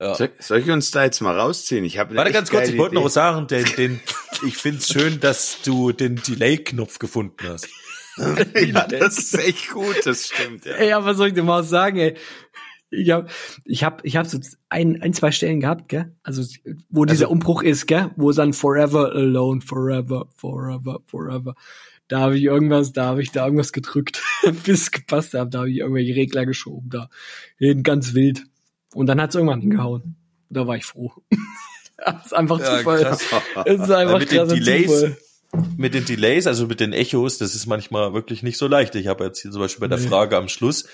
[0.00, 0.14] Ja.
[0.14, 1.84] Soll, soll ich uns da jetzt mal rausziehen?
[1.84, 4.00] Ich habe Warte ganz kurz, ich wollte noch was sagen, den, den,
[4.46, 7.68] ich find's schön, dass du den Delay-Knopf gefunden hast.
[8.16, 10.64] ja, das ist echt gut, das stimmt.
[10.64, 10.72] Ja.
[10.72, 12.16] Ey, aber was soll ich dir mal sagen, ey?
[12.94, 13.30] Ich hab,
[13.64, 16.14] ich hab, ich hab so ein, ein, zwei Stellen gehabt, gell?
[16.22, 16.42] Also,
[16.90, 18.10] wo dieser Umbruch ist, gell?
[18.16, 21.54] Wo es dann forever alone, forever, forever, forever.
[22.08, 24.22] Da habe ich irgendwas, da habe ich da irgendwas gedrückt,
[24.64, 25.54] bis es gepasst hat.
[25.54, 27.08] Da habe ich irgendwelche Regler geschoben, da.
[27.56, 28.44] Hin, ganz wild.
[28.94, 30.16] Und dann hat's irgendwann hingehauen.
[30.50, 31.12] Da war ich froh.
[31.96, 33.00] das ist einfach Ja, Zufall.
[33.00, 33.24] krass.
[33.64, 35.16] Es ist einfach mit den Delays, Zufall.
[35.78, 38.94] mit den Delays, also mit den Echos, das ist manchmal wirklich nicht so leicht.
[38.96, 40.08] Ich habe jetzt hier zum Beispiel bei der Nee.
[40.08, 40.86] Frage am Schluss,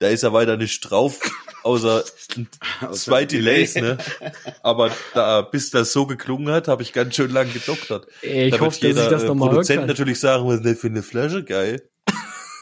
[0.00, 1.20] da ist ja weiter nicht drauf,
[1.62, 2.04] außer
[2.92, 3.98] zwei Delays, ne?
[4.62, 8.06] Aber da, bis das so geklungen hat, habe ich ganz schön lang gedoktert.
[8.22, 10.56] Ey, ich da hoffe, wird dass ich jeder das äh, nochmal Produzent natürlich sagen, was
[10.56, 11.88] ist denn für eine Flasche, geil.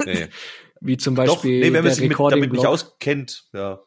[0.05, 0.29] Nee.
[0.81, 3.81] Wie zum Doch, Beispiel nee, wenn man sich mit, damit nicht auskennt, ja.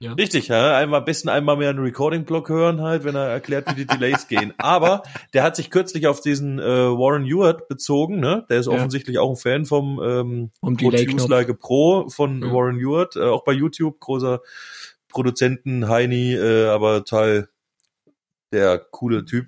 [0.00, 0.12] Ja.
[0.12, 0.76] Richtig, ja.
[0.76, 4.28] Einmal, am besten einmal mehr einen Recording-Blog hören halt, wenn er erklärt, wie die Delays
[4.28, 4.54] gehen.
[4.56, 5.02] Aber
[5.34, 8.46] der hat sich kürzlich auf diesen äh, Warren Ewart bezogen, ne?
[8.48, 8.72] Der ist Ja.
[8.72, 11.16] offensichtlich auch ein Fan vom ähm, Um Pro Delay-Knopf.
[11.22, 12.52] Tunes Like a Pro von Ja.
[12.52, 14.40] Warren Ewart, äh, auch bei YouTube, großer
[15.08, 17.48] Produzenten, Heini, äh, aber Teil
[18.52, 19.46] der coole Typ.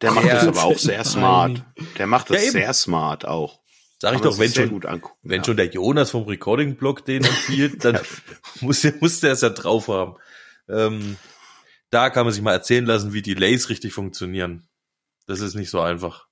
[0.00, 0.34] Der macht Ja.
[0.34, 1.64] das aber auch sehr smart.
[1.98, 3.58] Der macht das Ja, sehr smart auch.
[4.04, 5.16] Sag ich doch, wenn schon, gut angucken.
[5.22, 5.44] Wenn ja.
[5.44, 7.98] schon der Jonas vom Recording-Blog den empfiehlt, dann
[8.60, 10.16] muss, muss der es ja drauf haben.
[10.68, 11.16] Ähm,
[11.88, 14.68] da kann man sich mal erzählen lassen, wie Delays richtig funktionieren.
[15.26, 16.26] Das ist nicht so einfach.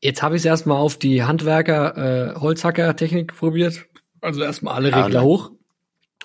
[0.00, 3.86] Jetzt habe ich es erstmal auf die Handwerker äh, Holzhacker-Technik probiert.
[4.20, 5.26] Also erstmal alle Ja, Regler ne.
[5.26, 5.52] hoch.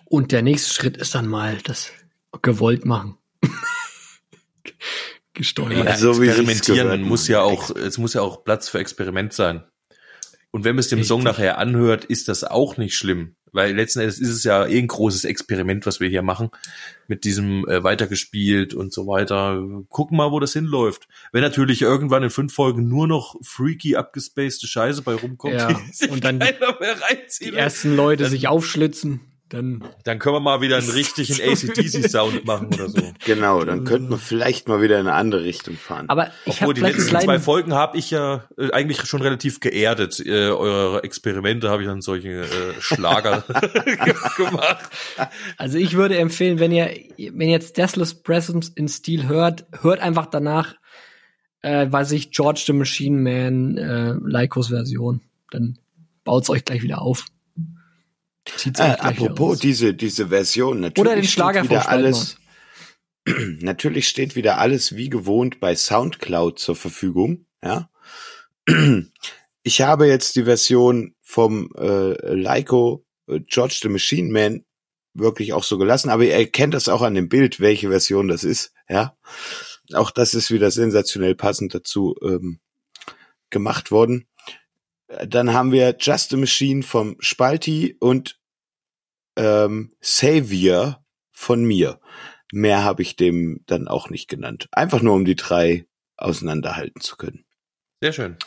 [0.05, 1.91] Und der nächste Schritt ist dann mal das
[2.41, 3.19] gewollt machen.
[5.36, 5.86] Gesteuert.
[5.86, 9.63] Ja, so Experimentieren muss ja auch, es muss ja auch Platz für Experiment sein.
[10.57, 11.37] Und wenn man es dem Song Richtig.
[11.37, 13.35] nachher anhört, ist das auch nicht schlimm.
[13.51, 16.49] Weil letzten Endes ist es ja eh ein großes Experiment, was wir hier machen.
[17.07, 19.63] Mit diesem äh, weitergespielt und so weiter.
[19.89, 21.07] Gucken mal, wo das hinläuft.
[21.31, 26.23] Wenn natürlich irgendwann in fünf Folgen nur noch freaky, abgespacede Scheiße bei rumkommt, Ja, und
[26.23, 32.45] dann die ersten Leute sich aufschlitzen, dann dann können wir mal wieder einen richtigen ACDC-Sound
[32.45, 33.01] machen oder so.
[33.25, 36.07] Genau, dann könnten wir vielleicht mal wieder in eine andere Richtung fahren.
[36.07, 40.19] aber ich Obwohl die letzten zwei Folgen habe ich ja äh, eigentlich schon relativ geerdet.
[40.25, 42.47] Äh, eure Experimente habe ich dann solche äh,
[42.79, 43.43] Schlager
[44.38, 44.89] gemacht.
[45.57, 49.99] Also ich würde empfehlen, wenn ihr, wenn ihr jetzt Deathless Presence in Stil hört, hört
[49.99, 50.75] einfach danach,
[51.62, 55.21] äh, weiß ich, George the Machine Man, äh, Lycos Version.
[55.51, 55.77] Dann
[56.23, 57.25] baut's euch gleich wieder auf.
[58.77, 59.60] Äh, apropos raus.
[59.60, 62.38] diese, diese Version, natürlich Oder den Schlager steht wieder alles,
[63.25, 67.89] natürlich steht wieder alles wie gewohnt bei Soundcloud zur Verfügung, ja.
[69.63, 74.63] Ich habe jetzt die Version vom äh, Lyco äh, George the Machine Man
[75.13, 78.45] wirklich auch so gelassen, aber ihr erkennt das auch an dem Bild, welche Version das
[78.45, 79.17] ist, ja.
[79.93, 82.60] Auch das ist wieder sensationell passend dazu ähm,
[83.49, 84.27] gemacht worden.
[85.07, 88.37] Dann haben wir Just a Machine vom Spalti und
[89.38, 92.00] ähm, Savior von mir.
[92.52, 94.67] Mehr habe ich dem dann auch nicht genannt.
[94.71, 97.45] Einfach nur, um die drei auseinanderhalten zu können.
[98.02, 98.38] Sehr schön.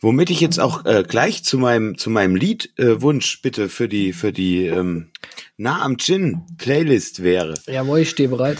[0.00, 3.88] Womit ich jetzt auch äh, gleich zu meinem zu meinem Liedwunsch äh, Wunsch bitte für
[3.88, 5.12] die für die ähm,
[5.56, 7.54] Nah am Gin Playlist wäre.
[7.66, 8.58] Jawohl, ich stehe bereit.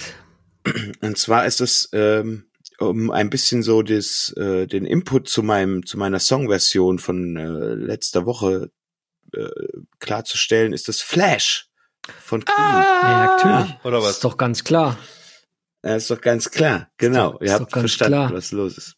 [1.01, 2.45] Und zwar ist es ähm,
[2.79, 7.75] um ein bisschen so das, äh, den Input zu meinem zu meiner Songversion von äh,
[7.75, 8.71] letzter Woche
[9.35, 9.47] äh,
[9.99, 11.69] klarzustellen, ist das Flash
[12.21, 12.57] von Queen.
[12.59, 13.77] Ja, natürlich.
[13.85, 14.13] Oder was?
[14.13, 14.99] Ist doch ganz klar.
[15.85, 16.89] Ja, ist doch ganz klar.
[16.99, 18.33] Genau, doch- ihr ist habt doch ganz verstanden, klar.
[18.33, 18.97] was los ist.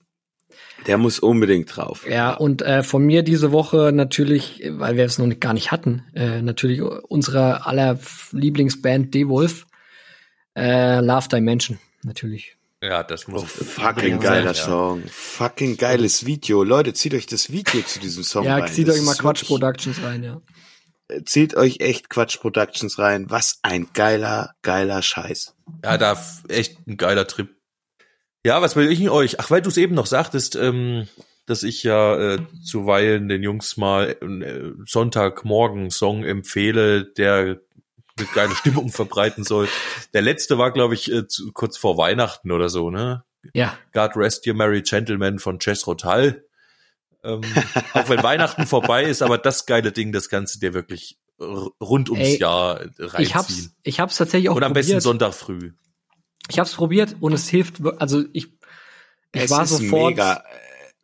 [0.87, 2.07] Der muss unbedingt drauf.
[2.09, 5.71] Ja, und äh, von mir diese Woche natürlich, weil wir es noch nicht, gar nicht
[5.73, 7.99] hatten, äh, natürlich unsere aller
[8.33, 9.67] Lieblingsband D-Wolf,
[10.57, 12.57] äh, Love Dimension, natürlich.
[12.85, 14.55] Ja, das muss Oh, fucking Ja, geiler ja.
[14.55, 15.03] Song.
[15.09, 16.63] Fucking geiles Video.
[16.63, 18.71] Leute, zieht euch das Video zu diesem Song ja, rein.
[18.71, 20.43] zieht Das euch mal Quatsch Productions rein, ja.
[21.25, 23.31] Zieht euch echt Quatsch Productions rein.
[23.31, 25.55] Was ein geiler, geiler Scheiß.
[25.83, 27.49] Ja, da echt ein geiler Trip
[28.45, 29.41] Ja, was will ich denn euch?
[29.41, 31.09] Ach, weil du es eben noch sagtest, ähm,
[31.47, 37.61] dass ich ja äh, zuweilen den Jungs mal äh, Sonntagmorgen Song empfehle, der
[38.19, 39.69] eine geile Stimmung verbreiten soll.
[40.13, 43.25] Der letzte war, glaube ich, äh, zu, kurz vor Weihnachten oder so, ne?
[43.53, 43.77] Ja.
[43.93, 46.45] God Rest Your Merry Gentlemen von Jess Rotal.
[47.23, 47.43] Ähm,
[47.95, 52.11] auch wenn Weihnachten vorbei ist, aber das geile Ding, das kannst du dir wirklich rund
[52.11, 53.23] ums Ey, Jahr reinziehen.
[53.23, 55.03] Ich hab's, ich hab's tatsächlich auch Und am besten probiert.
[55.03, 55.73] Sonntag früh.
[56.49, 58.53] Ich hab's probiert und es hilft, also ich,
[59.33, 60.45] ich Es war sofort, mega.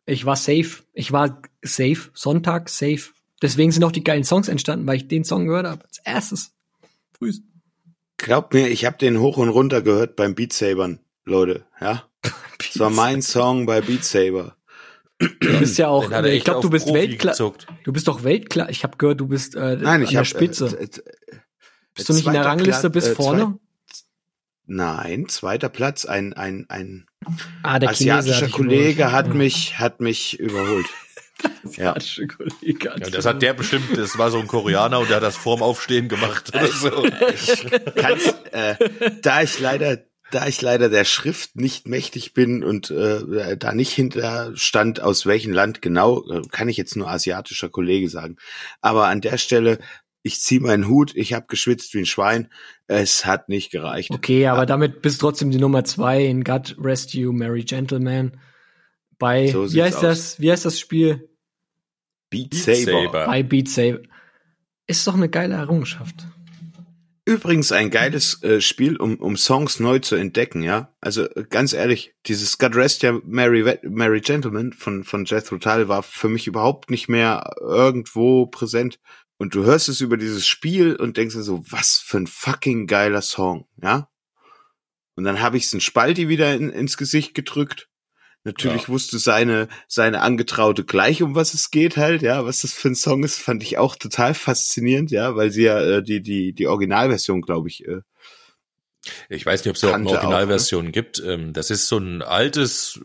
[0.05, 3.09] ich war safe, ich war safe, Sonntag safe.
[3.41, 5.83] Deswegen sind auch die geilen Songs entstanden, weil ich den Song gehört habe.
[5.83, 6.53] Als erstes.
[7.21, 7.33] Früh.
[8.17, 12.03] Glaubt mir, ich habe den hoch und runter gehört beim Beat Sabern, Leute, ja.
[12.57, 14.55] Das war mein Song bei Beat Saber.
[15.19, 17.53] Du bist ja auch, ich glaube, du bist Weltklasse.
[17.83, 18.71] Du bist doch Weltklasse.
[18.71, 20.65] Ich habe gehört, du bist äh, Nein, an ich der habe Spitze.
[20.65, 20.89] Äh, äh,
[21.93, 23.59] bist du nicht in der Rangliste Platz- bis äh, vorne?
[24.65, 26.05] Nein, zweiter Platz.
[26.05, 27.05] Ein ein ein
[27.61, 30.87] ah, Chinese asiatischer hat Kollege hat mich hat mich überholt.
[31.77, 31.91] Ja.
[31.91, 32.89] Asiatischer Kollege.
[32.89, 35.61] Ja, das hat der bestimmt, das war so ein Koreaner und der hat das vorm
[35.61, 36.89] Aufstehen gemacht oder so.
[37.95, 38.75] Kannst, äh,
[39.21, 39.99] da ich leider,
[40.31, 45.25] da ich leider der Schrift nicht mächtig bin und äh, da nicht hinter stand, aus
[45.25, 48.37] welchem Land genau, äh, kann ich jetzt nur asiatischer Kollege sagen.
[48.81, 49.79] Aber an der Stelle,
[50.23, 52.49] ich ziehe meinen Hut, ich habe geschwitzt wie ein Schwein,
[52.87, 54.11] es hat nicht gereicht.
[54.11, 58.39] Okay, aber damit bist du trotzdem die Nummer zwei in God Rest You, Merry Gentleman.
[59.17, 60.01] Bei, So wie heißt aus.
[60.01, 61.29] das, wie heißt das Spiel?
[62.31, 63.03] Beat Saber.
[63.03, 63.25] Saber.
[63.27, 63.99] Bei Beat Saber.
[64.87, 66.25] Ist doch eine geile Errungenschaft.
[67.23, 70.91] Übrigens ein geiles äh, Spiel, um, um Songs neu zu entdecken, ja.
[71.01, 75.87] Also ganz ehrlich, dieses God Rest Ya Merry, We- Merry Gentleman von, von Jethro Tull
[75.87, 78.99] war für mich überhaupt nicht mehr irgendwo präsent.
[79.37, 82.87] Und du hörst es über dieses Spiel und denkst dir so, was für ein fucking
[82.87, 84.09] geiler Song, ja.
[85.15, 87.87] Und dann habe ich es ein Spalti wieder in, ins Gesicht gedrückt.
[88.43, 88.87] Natürlich Ja.
[88.89, 92.95] wusste seine, seine Angetraute gleich, um was es geht halt, ja, was das für ein
[92.95, 96.67] Song ist, fand ich auch total faszinierend, ja, weil sie ja äh, die, die, die
[96.67, 98.01] Originalversion, glaube ich, äh,
[99.29, 100.27] Ich weiß nicht, ob es überhaupt eine Kannte auch, ne?
[100.29, 101.21] Originalversion gibt.
[101.25, 102.99] Ähm, das ist so ein altes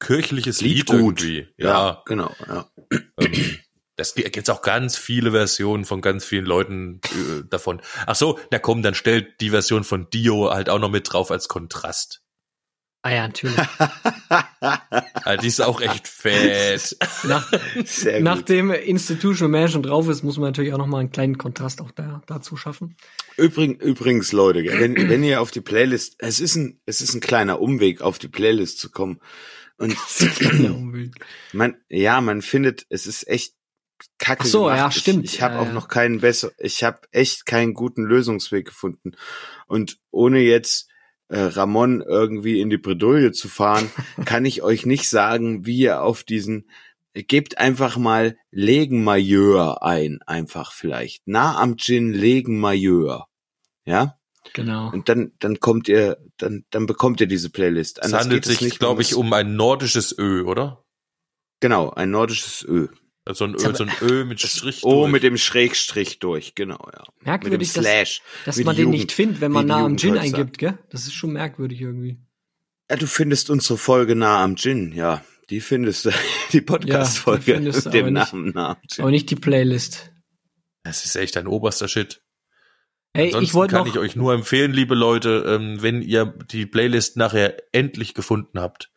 [0.00, 1.20] kirchliches Lied, Liedgut.
[1.22, 1.48] irgendwie.
[1.58, 2.02] Ja, Ja.
[2.06, 2.66] genau, ja.
[3.18, 3.58] Ähm,
[3.96, 7.80] das gibt jetzt auch ganz viele Versionen von ganz vielen Leuten äh, davon.
[8.06, 11.30] Ach so, na komm, dann stellt die Version von Dio halt auch noch mit drauf
[11.30, 12.21] als Kontrast.
[13.04, 13.56] Ah ja, natürlich.
[15.24, 16.96] Also die ist auch echt fett.
[17.24, 17.52] Nach,
[17.84, 18.22] Sehr gut.
[18.22, 21.80] nachdem Institutional Man schon drauf ist, muss man natürlich auch noch mal einen kleinen Kontrast
[21.80, 22.96] auch da, dazu schaffen.
[23.36, 27.20] Übrig, übrigens, Leute, wenn, wenn ihr auf die Playlist, es ist ein, es ist ein
[27.20, 29.18] kleiner Umweg, auf die Playlist zu kommen.
[29.78, 29.96] Und
[31.52, 33.54] man, ja, man findet, es ist echt
[34.18, 34.78] kacke Ach so, gemacht.
[34.78, 35.24] ja, stimmt.
[35.24, 35.72] Ich, ich habe Ja, auch ja.
[35.72, 39.12] noch keinen besser, ich habe echt keinen guten Lösungsweg gefunden.
[39.66, 40.88] Und ohne jetzt
[41.28, 43.90] Ramon irgendwie in die Bredouille zu fahren,
[44.24, 46.68] kann ich euch nicht sagen, wie ihr auf diesen
[47.14, 51.28] Gebt einfach mal Legen Majeur ein, einfach vielleicht.
[51.28, 53.28] Nah am Gin Legen Majeur.
[53.84, 54.18] Ja?
[54.54, 54.90] Genau.
[54.90, 57.98] Und dann, dann kommt ihr, dann, dann bekommt ihr diese Playlist.
[57.98, 60.84] Es Anders handelt geht es sich, nicht, glaube ich, um ein nordisches Ö, oder?
[61.60, 62.88] Genau, ein nordisches Ö.
[63.24, 64.82] Also ein Ö, so ein Ö mit Strich.
[64.84, 65.12] O durch.
[65.12, 67.00] mit dem Schrägstrich durch, genau, ja.
[67.00, 68.22] Mit dem Merkwürdig, dass, Slash.
[68.44, 70.78] dass wie man den Jugend- nicht findet, wenn man nah am Gin eingibt, gell?
[70.90, 72.18] Das ist schon merkwürdig irgendwie.
[72.90, 75.24] Ja, du findest unsere Folge nah am Gin, ja.
[75.50, 76.10] Die findest du,
[76.52, 78.12] die Podcast-Folge Ja, die findest du mit dem.
[78.14, 79.02] Namen nah am Gin.
[79.02, 80.10] Aber nicht die Playlist.
[80.82, 82.22] Das ist echt ein oberster Shit.
[83.14, 86.66] Hey, Ansonsten ich wollte kann ich euch nur empfehlen, liebe Leute, ähm, wenn ihr die
[86.66, 88.90] Playlist nachher endlich gefunden habt,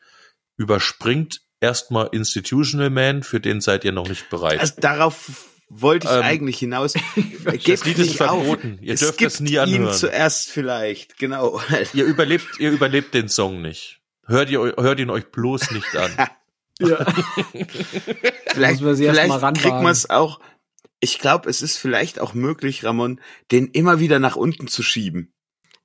[0.58, 4.60] überspringt erstmal Institutional Man, für den seid ihr noch nicht bereit.
[4.60, 5.30] Also darauf
[5.70, 6.94] wollte ich Ähm, eigentlich hinaus.
[7.44, 8.44] das Lied ist nicht auf.
[8.44, 8.80] verboten.
[8.82, 9.94] Ihr es dürft gibt das nie ihn anhören.
[9.94, 11.60] zuerst vielleicht, genau.
[11.94, 14.02] ihr überlebt, ihr überlebt den Song nicht.
[14.28, 16.12] Hört ihr, hört ihn euch bloß nicht an.
[16.80, 17.06] ja,
[18.48, 20.40] vielleicht man sich erst vielleicht kriegt man es auch.
[21.00, 23.20] Ich glaube, es ist vielleicht auch möglich, Ramon,
[23.52, 25.35] den immer wieder nach unten zu schieben.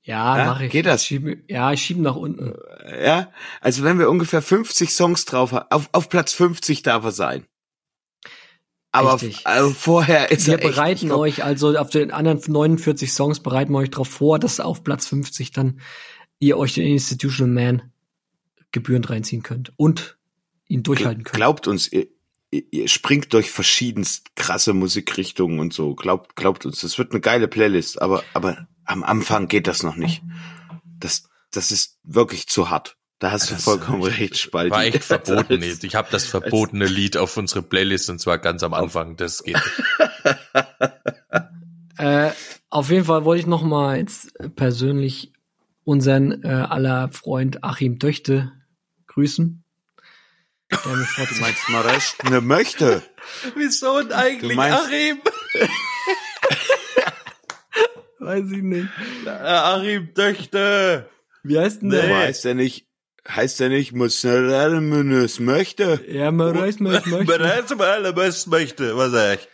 [0.02, 0.70] Ja, Ja, mach ich.
[0.72, 1.02] geht das?
[1.02, 2.54] Ich schieb, ja, ich schiebe nach unten.
[3.02, 7.12] Ja, also wenn wir ungefähr 50 Songs drauf haben, auf, auf Platz 50 darf er
[7.12, 7.44] sein.
[8.92, 9.46] Aber Richtig.
[9.46, 13.38] also vorher ist Wir er echt, bereiten glaub, euch, also auf den anderen 49 Songs
[13.40, 15.80] bereiten wir euch darauf vor, dass auf Platz 50 dann
[16.40, 17.92] ihr euch den Institutional Man
[18.72, 20.16] gebührend reinziehen könnt und
[20.66, 21.36] ihn durchhalten könnt.
[21.36, 22.08] Glaubt uns, ihr,
[22.50, 25.94] ihr, ihr springt durch verschiedenst krasse Musikrichtungen und so.
[25.94, 29.96] Glaubt, glaubt uns, das wird eine geile Playlist, aber, aber am Anfang geht das noch
[29.96, 30.22] nicht.
[30.98, 32.96] Das, das ist wirklich zu hart.
[33.18, 34.70] Da hast du Das vollkommen recht, Spalti.
[34.70, 35.62] War echt verboten.
[35.62, 39.16] Als- Ich habe das verbotene Lied auf unsere Playlist und zwar ganz am Anfang.
[39.16, 39.66] Das geht nicht.
[41.98, 42.30] Äh,
[42.70, 45.34] auf jeden Fall wollte ich noch mal jetzt persönlich
[45.84, 48.52] unseren äh, aller Freund Achim Döchte
[49.06, 49.62] grüßen.
[50.70, 53.02] Der mich vor Du meinst mal recht, ne möchte.
[53.54, 55.20] Wieso denn eigentlich, Du meinst- Achim?
[58.20, 58.88] Weiß ich nicht.
[59.26, 61.08] Achim Töchte.
[61.42, 62.16] Wie heißt denn der?
[62.18, 62.86] Heißt der nicht,
[63.26, 66.04] heißt der nicht, muss lernen, wenn es möchte.
[66.08, 67.24] Ja, man weiß man möchte.
[67.24, 69.48] Bereit zum allerbesten möchte, was sag ich?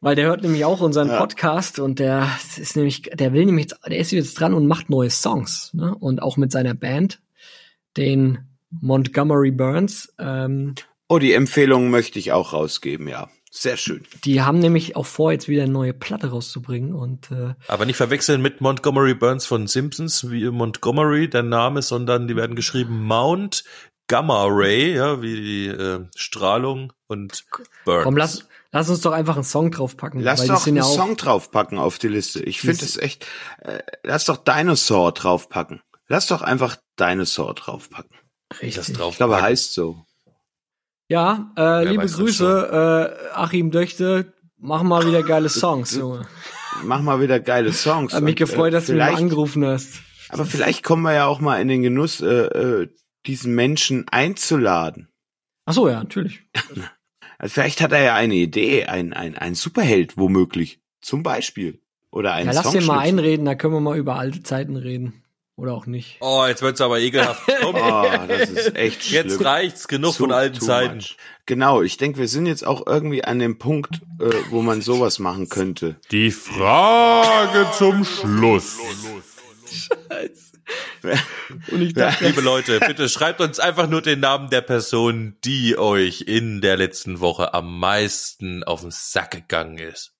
[0.00, 1.18] Weil der hört nämlich auch unseren Ja.
[1.18, 2.28] Podcast und der
[2.58, 5.94] ist nämlich, der will nämlich, jetzt, der ist jetzt dran und macht neue Songs, ne?
[5.94, 7.20] Und auch mit seiner Band,
[7.96, 8.38] den
[8.70, 10.12] Montgomery Burns.
[10.18, 10.74] Ähm,
[11.08, 13.30] Oh, die Empfehlung möchte ich auch rausgeben, ja.
[13.56, 14.02] Sehr schön.
[14.24, 17.96] die haben nämlich auch vor, jetzt wieder eine neue Platte rauszubringen und äh, Aber nicht
[17.96, 23.62] verwechseln mit Montgomery Burns von Simpsons, wie Montgomery, der Name, sondern die werden geschrieben Mount
[24.08, 27.44] Gamma Ray, ja, wie die äh, Strahlung und
[27.84, 28.04] Burns.
[28.04, 30.20] komm, lass, lass uns doch einfach einen Song draufpacken.
[30.20, 32.42] Lass doch einen ja auch, Song draufpacken auf die Liste.
[32.42, 33.24] Ich finde es echt,
[33.60, 35.80] äh, lass doch Dinosaur draufpacken.
[36.08, 38.16] Lass doch einfach Dinosaur draufpacken.
[38.50, 38.96] das Richtig.
[38.96, 39.12] drauf.
[39.12, 40.04] Ich glaube, heißt so.
[41.08, 46.26] Ja, äh, liebe Grüße, äh, Achim Döchte, mach mal wieder geile Songs, Junge.
[46.82, 48.14] Mach mal wieder geile Songs.
[48.14, 50.00] Hat mich Und, gefreut, äh, dass du mich angerufen hast.
[50.30, 52.88] Aber vielleicht kommen wir ja auch mal in den Genuss, äh, äh,
[53.26, 55.08] diesen Menschen einzuladen.
[55.66, 56.42] Ach so, ja, natürlich.
[57.36, 60.80] Also vielleicht hat er ja eine Idee, ein, ein, ein Superheld womöglich.
[61.02, 61.82] Zum Beispiel.
[62.10, 65.23] Oder ein Ja, lass den mal einreden, da können wir mal über alte Zeiten reden.
[65.56, 66.16] Oder auch nicht.
[66.20, 67.42] Oh, jetzt wird's aber ekelhaft.
[67.62, 69.28] Komm, Oh, das ist echt schlimm.
[69.28, 70.96] jetzt reicht's genug Too- von alten Zeiten.
[70.96, 71.16] much.
[71.46, 75.18] Genau, ich denke, wir sind jetzt auch irgendwie an dem Punkt, äh, wo man sowas
[75.20, 75.96] machen könnte.
[76.10, 78.78] Die Frage zum Schluss.
[81.70, 85.76] Und ich dachte, Liebe Leute, bitte schreibt uns einfach nur den Namen der Person, die
[85.76, 90.13] euch in der letzten Woche am meisten auf den Sack gegangen ist.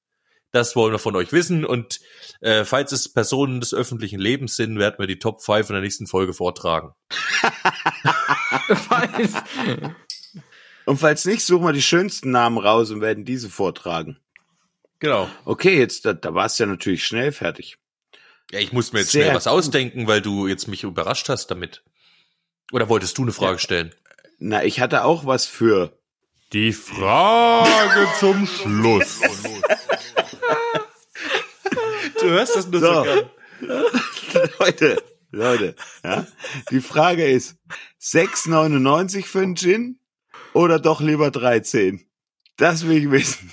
[0.54, 1.98] Das wollen wir von euch wissen und
[2.40, 5.82] äh, falls es Personen des öffentlichen Lebens sind, werden wir die Top 5 in der
[5.82, 6.92] nächsten Folge vortragen.
[8.68, 9.32] falls,
[10.84, 14.20] Und falls nicht, suchen wir die schönsten Namen raus und werden diese vortragen.
[15.00, 15.28] Genau.
[15.44, 17.78] Okay, jetzt, da, da warst du ja natürlich schnell fertig.
[18.52, 21.48] Ja, ich muss mir jetzt Sehr schnell was ausdenken, weil du jetzt mich überrascht hast
[21.50, 21.82] damit.
[22.70, 23.92] Oder wolltest du eine Frage stellen?
[24.38, 25.98] Na, ich hatte auch was für.
[26.52, 29.20] Die Frage zum Schluss.
[32.24, 33.04] Du hörst das nur so.
[34.58, 36.26] Leute, Leute, ja.
[36.70, 37.56] Die Frage ist,
[38.00, 39.98] 6,99 für einen Gin
[40.54, 42.06] oder doch lieber 13?
[42.56, 43.52] Das will ich wissen.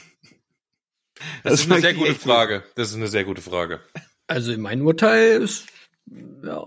[1.44, 2.64] Das, ist eine sehr gute Frage.
[2.76, 3.82] Das ist eine sehr gute Frage.
[4.28, 5.66] also mein Urteil ist,
[6.06, 6.66] ja,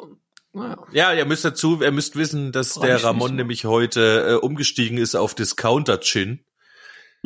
[0.53, 0.87] naja.
[0.93, 4.99] Ja, ihr müsst dazu, ihr müsst wissen, dass Frag der Ramon nämlich heute äh, umgestiegen
[4.99, 6.45] ist auf Discounter Chin,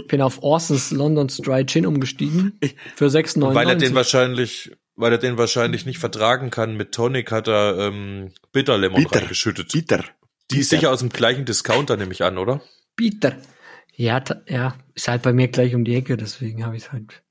[0.07, 2.59] bin auf Orson's London Dry Gin umgestiegen.
[2.95, 3.55] Für 6,99.
[3.55, 6.77] weil er den wahrscheinlich, weil er den wahrscheinlich nicht vertragen kann.
[6.77, 9.21] Mit Tonic hat er ähm, Bitterlemon Bitter.
[9.21, 9.73] reingeschüttet.
[9.73, 10.05] Bitter.
[10.51, 12.63] Die ist sicher aus dem gleichen Discounter, nehme ich an, oder?
[12.97, 13.37] Bitter.
[13.95, 17.23] Ja, ja, ist halt bei mir gleich um die Ecke, deswegen habe ich halt.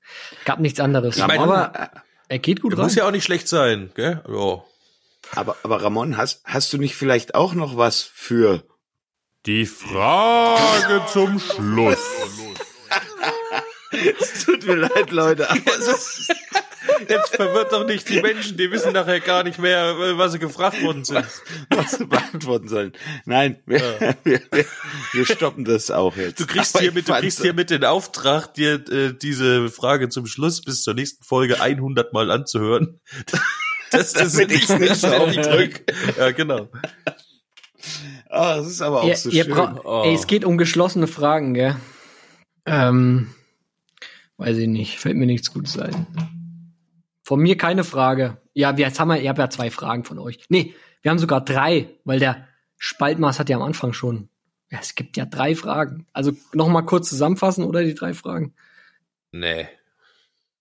[0.44, 1.16] Gab nichts anderes.
[1.16, 1.90] Ich meine, aber
[2.28, 2.84] er geht gut rein.
[2.84, 4.22] Muss ja auch nicht schlecht sein, gell?
[4.28, 4.64] Ja.
[5.34, 8.64] Aber, aber Ramon, hast, hast du nicht vielleicht auch noch was für
[9.48, 11.96] Die Frage zum Schluss.
[13.90, 15.48] Es tut mir leid, Leute.
[15.48, 15.58] Aber
[17.08, 20.38] Jetzt verwirrt doch nicht die Menschen, die wissen nachher gar nicht mehr, äh, was sie
[20.38, 21.24] gefragt worden sind.
[21.70, 22.92] was sie beantworten sollen.
[23.24, 23.80] Nein, wir,
[24.24, 24.66] wir, wir,
[25.14, 26.40] wir stoppen das auch jetzt.
[26.40, 30.26] Du kriegst Aber ich hiermit, du kriegst hiermit den Auftrag, dir äh, diese Frage zum
[30.26, 33.00] Schluss bis zur nächsten Folge 100 Mal anzuhören.
[33.90, 35.82] Das ist Damit ich's nicht so ständig oft drück.
[36.18, 36.68] Ja, genau.
[38.38, 39.54] Ah, das ist aber auch ihr, so ihr schön.
[39.54, 40.02] bra- Oh.
[40.04, 41.76] Ey, es geht um geschlossene Fragen, gell?
[42.66, 43.34] Ähm,
[44.36, 46.06] weiß ich nicht, fällt mir nichts Gutes ein.
[47.24, 48.38] Von mir keine Frage.
[48.54, 50.38] Ja, wir, jetzt haben wir, ihr habt ja zwei Fragen von euch.
[50.48, 52.46] Nee, wir haben sogar drei, weil der
[52.78, 54.28] Spaltmaß hat ja am Anfang schon.
[54.70, 56.06] Ja, es gibt ja drei Fragen.
[56.12, 58.54] Also noch mal kurz zusammenfassen oder die drei Fragen?
[59.32, 59.68] Nee.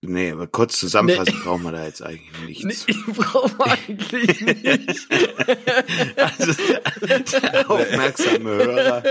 [0.09, 2.85] Nee, aber kurz zusammenfassen brauchen wir da jetzt eigentlich nichts.
[2.87, 5.07] ich brauche eigentlich nicht.
[6.15, 6.53] Also,
[7.41, 9.03] der aufmerksame Hörer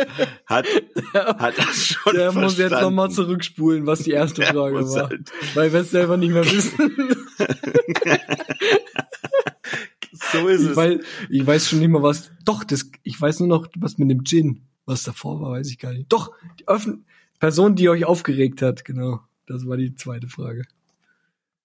[0.47, 0.67] hat,
[1.15, 3.15] hat das schon Der muss jetzt noch mal verstanden.
[3.15, 5.09] zurückspulen, was die erste Der Frage war.
[5.09, 7.17] halt- Weil wir es selber nicht mehr wissen.
[10.33, 12.31] So ist Ich weiß, ich weiß schon nicht mehr was.
[12.45, 15.79] Doch, das, ich weiß nur noch, was mit dem Gin, was davor war, weiß ich
[15.79, 16.11] gar nicht.
[16.13, 17.05] Doch, die Öffn
[17.39, 19.21] Person, die euch aufgeregt hat, genau.
[19.47, 20.65] Das war die zweite Frage.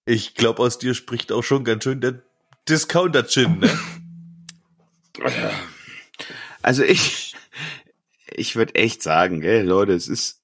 [0.06, 2.22] Ich glaube, aus dir spricht auch schon ganz schön der
[2.68, 3.80] Discounter-Chin, ne?
[6.62, 7.36] Also ich,
[8.34, 10.42] ich würde echt sagen, gell, Leute, es ist,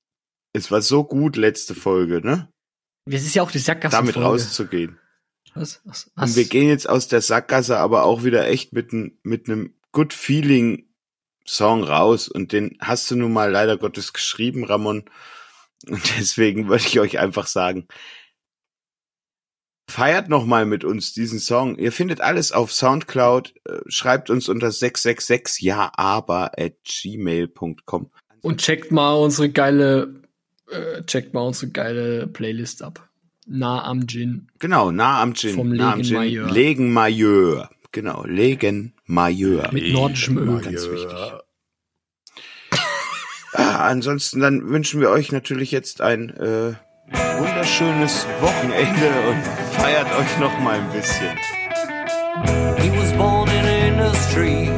[0.53, 2.51] es war so gut letzte Folge, ne?
[3.05, 3.95] Es ist ja auch die Sackgasse.
[3.95, 4.99] Damit rauszugehen.
[5.53, 6.35] Was, was, Und was?
[6.35, 10.13] wir gehen jetzt aus der Sackgasse aber auch wieder echt mit, n- mit einem Good
[10.13, 10.83] Feeling
[11.45, 15.05] Song raus und den hast du nun mal leider Gottes geschrieben, Ramon.
[15.87, 17.87] Und deswegen würde ich euch einfach sagen,
[19.87, 21.77] feiert noch mal mit uns diesen Song.
[21.77, 23.53] Ihr findet alles auf Soundcloud.
[23.65, 28.11] Äh, Schreibt uns unter 666 ja aber at gmail.com.
[28.41, 30.21] Und checkt mal unsere geile,
[30.69, 33.09] äh, checkt mal unsere geile Playlist ab.
[33.47, 34.47] Nah am Gin.
[34.59, 35.55] Genau, nah am Gin.
[35.55, 36.17] Vom nah am Legen Gin.
[36.17, 36.51] Majeur.
[36.51, 37.69] Legen Majeur.
[37.93, 39.69] Genau, Legen Majeur.
[39.71, 40.61] Mit nordischem Öl.
[40.61, 41.17] Ganz wichtig.
[43.53, 46.73] Ah, ansonsten dann wünschen wir euch natürlich jetzt ein äh,
[47.13, 49.41] wunderschönes Wochenende und
[49.79, 51.37] feiert euch noch mal ein bisschen.
[52.79, 54.69] He was born in industry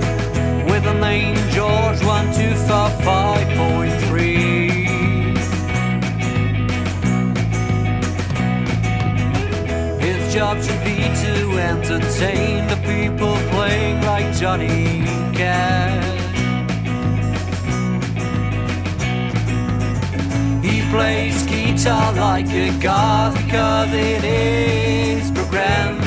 [0.66, 4.70] with a name George 1255.3.
[10.00, 15.04] His job should be to entertain the people playing like Johnny
[15.34, 16.06] Cash.
[20.64, 21.44] He plays
[21.82, 26.04] guitar like a god because it is programmed.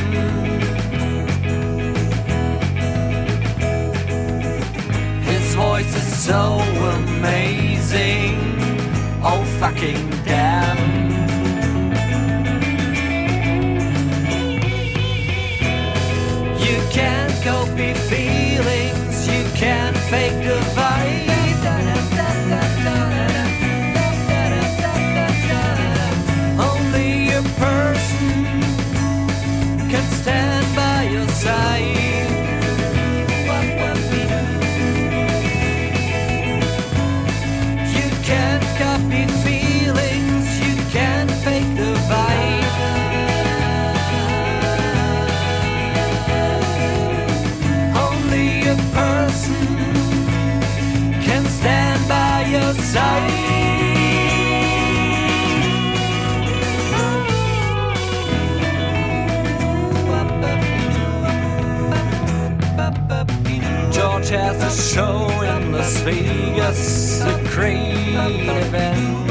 [5.25, 6.59] His voice is so
[6.99, 8.37] amazing.
[9.25, 10.77] Oh fucking damn.
[16.67, 21.22] You can't copy feelings, you can't fake the vibe.
[64.73, 69.22] Show in Las Vegas, a great event.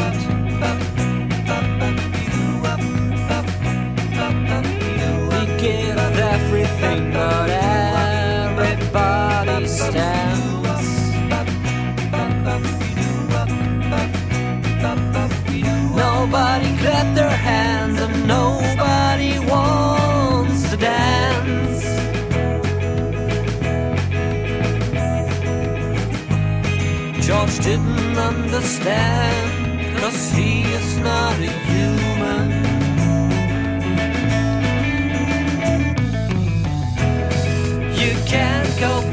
[28.61, 32.51] Understand, cause he is not a human.
[37.95, 39.10] You can't go.